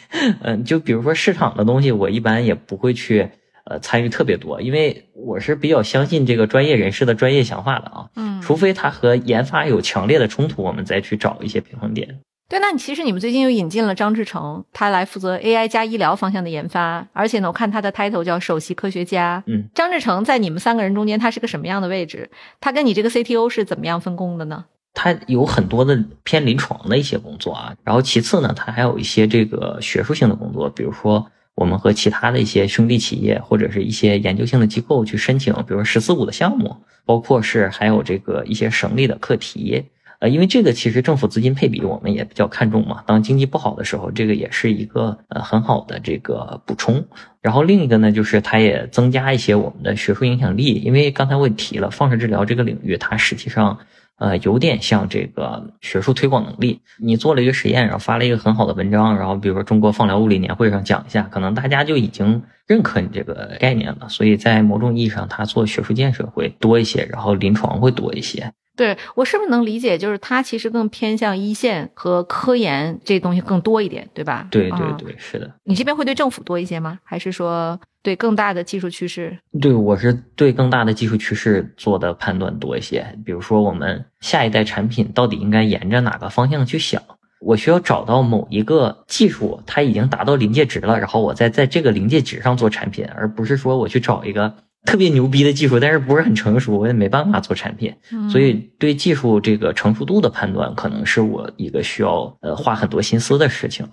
[0.43, 3.29] 嗯，就比如说市场的东西，我一般也不会去
[3.65, 8.09] 呃参与特别多，因为我是比较相信这个专业人士的专业想法的啊。
[8.15, 12.19] 嗯，除非他和研发有强烈的冲突，我们再去找一些平衡点。
[12.47, 19.43] 对，那你其实你们最近又引进了张志成，他来负责 AI 加医疗方向的研发，而且呢，我看他的 title 叫首席科学家。
[19.47, 22.29] 嗯，张志成在你们三个人中间，他是个什么样的位置？
[22.61, 24.65] 他跟你这个 CTO 是怎么样分工的呢？
[24.95, 39.83] 他有很多的偏临床的一些工作啊，然后其次呢，他还有一些这个学术性的工作，比如说我们和其他的一些兄弟企业或者是一些研究性的机构去申请，比如说“十四五”的项目，包括是还有这个一些省里的课题，
[40.19, 47.05] 呃，因为这个其实政府资金配比我们也比较看重嘛，当经济不好的时候，这个也是一个呃很好的这个补充。
[47.41, 53.77] 然后另一个呢，就是它也增加一些我们的学术影响力，因为刚才我也提了，放射治疗这个领域，它实际上。
[54.17, 56.81] 呃，有点像这个学术推广能力。
[56.99, 64.07] 你做了一个实验，然后发了一个很好的文章，然后比如说中国放疗物理年会上讲一下，可能大家就已经认可你这个概念了。
[64.09, 68.51] 所以在某种意义上，他做学术建设会多一些，然后临床会多一些。
[68.77, 74.47] 对我是不是能理解，就是它其实更偏向一线和科研这东西更多一点，对吧？
[74.51, 75.49] 对对对，是的。
[75.63, 76.99] 你这边会对政府多一些吗？
[77.05, 79.35] 还是说对更大的技术趋势？
[79.59, 83.03] 对，我是对更大的技术趋势做的判断多一些。
[83.25, 87.01] 比如说，我们下一代产品到底应该沿着哪个方向去想？
[87.41, 94.53] 我需要找到某一个技术，它已经达到临界值了，然后我再在这个临界值上做产品，而不是说我去找一个。
[94.85, 97.91] 特别牛逼的技术，但是不是很成熟，我也没办法做产品，
[98.29, 103.87] 所以对技术这个成熟度的判断，可能是我一个需要呃花很多心思的事情。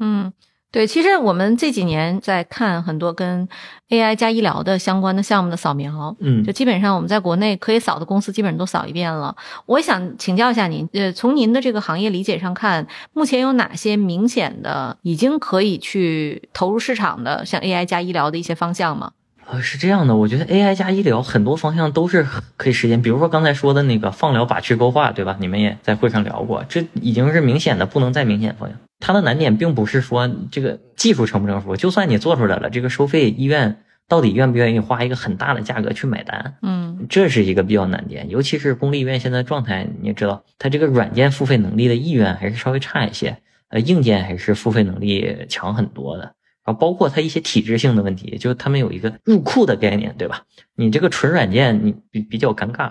[0.00, 0.30] 嗯，
[0.74, 3.48] 对，其实我们这几年在看很多跟
[3.90, 9.36] AI 加医疗的相关的项目的扫描，嗯就基本上我们在国内可以扫的公司基本上都扫一遍了。
[9.66, 19.12] 我想请教一下您，呃，从您的这个行业理解上看，目前有哪些明显的已经可以去投入市场的，像 AI 加医疗的一些方向吗？
[19.46, 22.26] 呃，是这样的，我觉得 AI 加医疗很多方向都是
[22.56, 25.36] 可以实现，比如说刚才说的那个放疗靶区勾画，对吧？
[25.38, 28.78] 你们也在会上聊过，这已经是明显的不能再明显方向。
[29.00, 38.30] 它的难点并不是说这个技术成不成熟，就算你做出来了，这个收费医院到底愿不愿意花一个很大的价格去买单，嗯这是一个比较难点。
[38.30, 43.36] 尤其是公立医院现在状态，你也知道，它这个软件付费能力的意愿还是稍微差一些，
[43.68, 46.34] 呃，硬件还是付费能力强很多的。
[46.64, 50.42] 然后包括它一些体制性的问题，就是他们有一个入库的概念，对吧？
[50.76, 52.90] 你这个纯软件你比比较尴尬，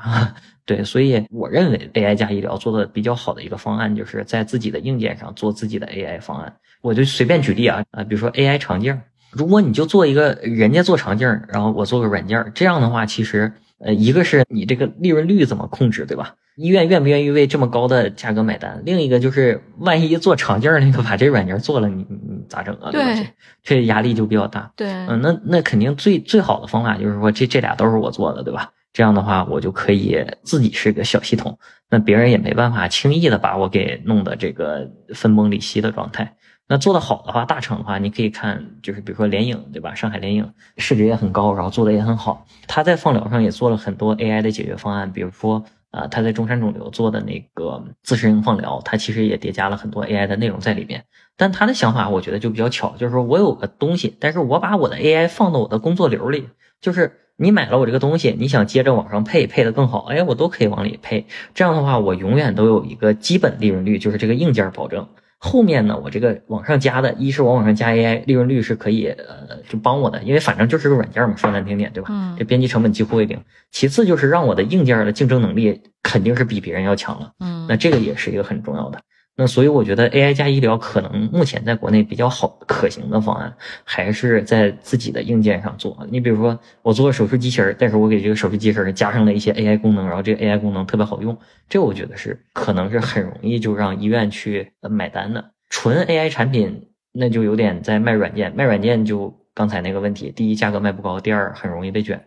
[0.65, 6.55] 对，所以我认为 AI 加医疗做的比较好的一个方案，就是在自己的硬件上做自己的 AI 方案。
[6.81, 9.01] 我就随便举例啊，啊，比如说 AI 肠镜，
[9.31, 16.35] 如果你就做一个人家做肠镜，然后我做个软件，这样的话，其实呃，一个是你这个利润率怎么控制，对吧？
[16.55, 18.81] 医院愿不愿意为这么高的价格买单？
[18.85, 22.91] 另一个就是，万一做肠镜那个把这软件做了，你你你咋整啊？
[22.91, 23.27] 对
[23.63, 24.71] 这压力就比较大。
[24.75, 28.71] 对，嗯，那那肯定最最好的方法就是说，这这俩都是我做的，对吧？
[28.93, 31.57] 这样的话，我就可以自己是个小系统，
[31.89, 36.35] 那别人也没办法轻易的把我给弄的这个分崩离析的状态。
[36.67, 39.95] 那做的好的话，大厂的话，你可以看，就是比如说联影，对吧？
[39.95, 42.45] 上海联影市值也很高，然后做的也很好。
[42.67, 51.05] 他在放疗上也做了很多 AI 的解决方案，比如说，啊，他在中山肿瘤做的那个自适应放疗，他其实也叠加了很多 AI 的内容在里面。
[51.37, 56.49] 但他的想法我觉得就比较巧，就是说我有个东西，但是我把我的 AI 放到我的工作流里，
[56.81, 61.27] 就是你买了我这个东西，你想接着往上配，配的更好，哎，我都可以往里配。
[61.53, 65.07] 这样的话，我永远都有一个基本利润率，就是这个硬件保证。
[65.45, 72.07] 后面呢，我这个往上加的，一是我往上加 AI，利润率是可以呃就帮我的，因为反正就是个软件嘛，说难听点，对吧？
[72.11, 73.37] 嗯这编辑成本几乎为零。
[73.69, 79.01] 其次就是让我的硬件的竞争能力肯定是比别人要强了，嗯那这个也是一个很重要的。
[79.35, 83.51] 那所以我觉得 AI 加医疗可能目前在国内比较好可行的方案，
[83.83, 86.05] 还是在自己的硬件上做。
[86.11, 91.35] 你比如说，我做手术机器人，但是我给这个手术机器人加上了一些 AI 功能，然后这个 AI 功能特别好用，
[91.67, 95.43] 这我觉得是可能是很容易就让医院去买单的。
[95.69, 102.23] 纯 AI 产品那就有点在卖软件，卖软件就刚才那个问题，第一价格卖不高，第二很容易被卷。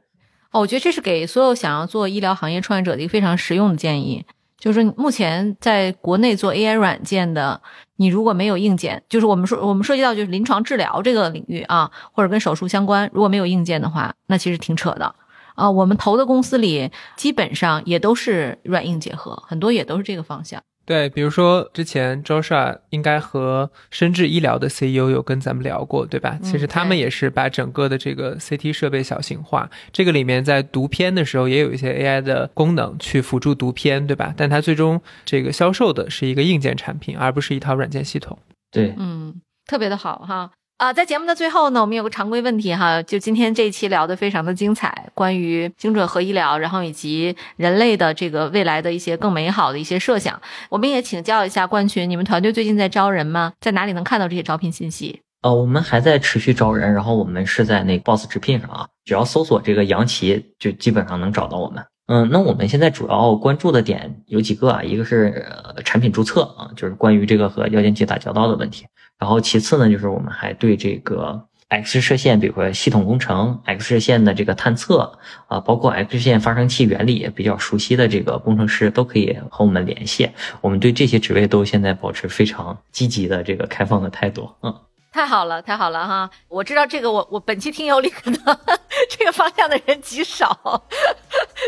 [0.50, 4.24] 哦，我觉得这是给所有想要做医疗行业创业者的一个非常实用的建议。
[4.58, 7.60] 就是目前在国内做 AI 软件的，
[7.96, 15.14] 你如果没有硬件，就是我们说我们涉及到就是临床治疗这个领域啊，或者跟手术相关，如果没有硬件的话，那其实挺扯的
[15.54, 15.70] 啊。
[15.70, 20.62] 我们投的公司里基本上也都是软硬结合，很多也都是这个方向。
[20.86, 26.38] 对，比如说之前 Joshua 应该和深智医疗的 CEO 有跟咱们聊过，对吧？
[26.40, 34.32] 嗯其实他们也是把整个的这个 CT 设备小型化，这个里面在读片的时候也有一些 AI 的功能去辅助读片，对吧？
[34.36, 38.38] 但它最终这个销售的是一个硬件产品，而不是一套软件系统。
[38.70, 40.52] 对，嗯，特别的好哈。
[40.78, 53.54] 啊，在节目的最后呢，我们有个常规问题哈，就今天这一期聊得非常的精彩，关于精准和医疗，然后以及人类的这个未来的一些更美好的一些设想，我们也请教一下冠群，你们团队最近在招人吗？
[53.58, 55.22] 在哪里能看到这些招聘信息？
[55.40, 61.82] 呃，我们还在持续招人，然后我们是在那 Boss 直聘上啊，只要搜索这个杨奇，就基本上能找到我们。
[62.08, 68.86] 嗯，那我们现在主要关注的点有几个啊，一个是呃产品注册啊，就是关于这个和药监局打交道的问题。
[69.18, 80.30] 然后其次呢，就是我们还对这个 X 射线，比如说系统工程、X 射线的这个探测啊，包括 X 射线发生器原理比较熟悉的这个工程师，都可以和我们联系。
[80.60, 84.50] 我们对这些职位都现在保持非常积极的这个开放的态度。
[84.62, 84.74] 嗯。
[85.16, 86.30] 太好了，太好了哈！
[86.46, 88.58] 我知道这个我，我本期听友里可能
[89.08, 90.84] 这个方向的人极少，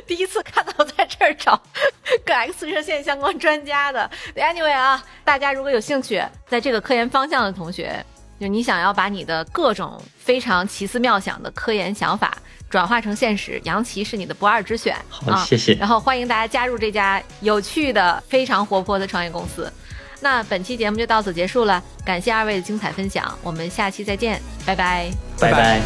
[0.07, 1.59] 第一次看到在这儿找
[2.27, 4.09] 跟 X 射线相关专家的。
[4.37, 8.05] Anyway 啊，大家如果有兴趣，在这个科研方向的同学，
[8.39, 12.37] 就你想要把你的各种非常奇思妙想的科研想法
[12.69, 15.43] 转化成现实，杨奇是你的不二之选好，啊！
[15.47, 15.73] 谢谢。
[15.77, 19.73] 然后欢迎大家加入这家有趣的、非常活泼的创业公司。
[20.21, 25.11] 那本期节目就到此结束了，感谢二位的精彩分享，我们下期再见，拜拜。
[25.39, 25.81] 拜拜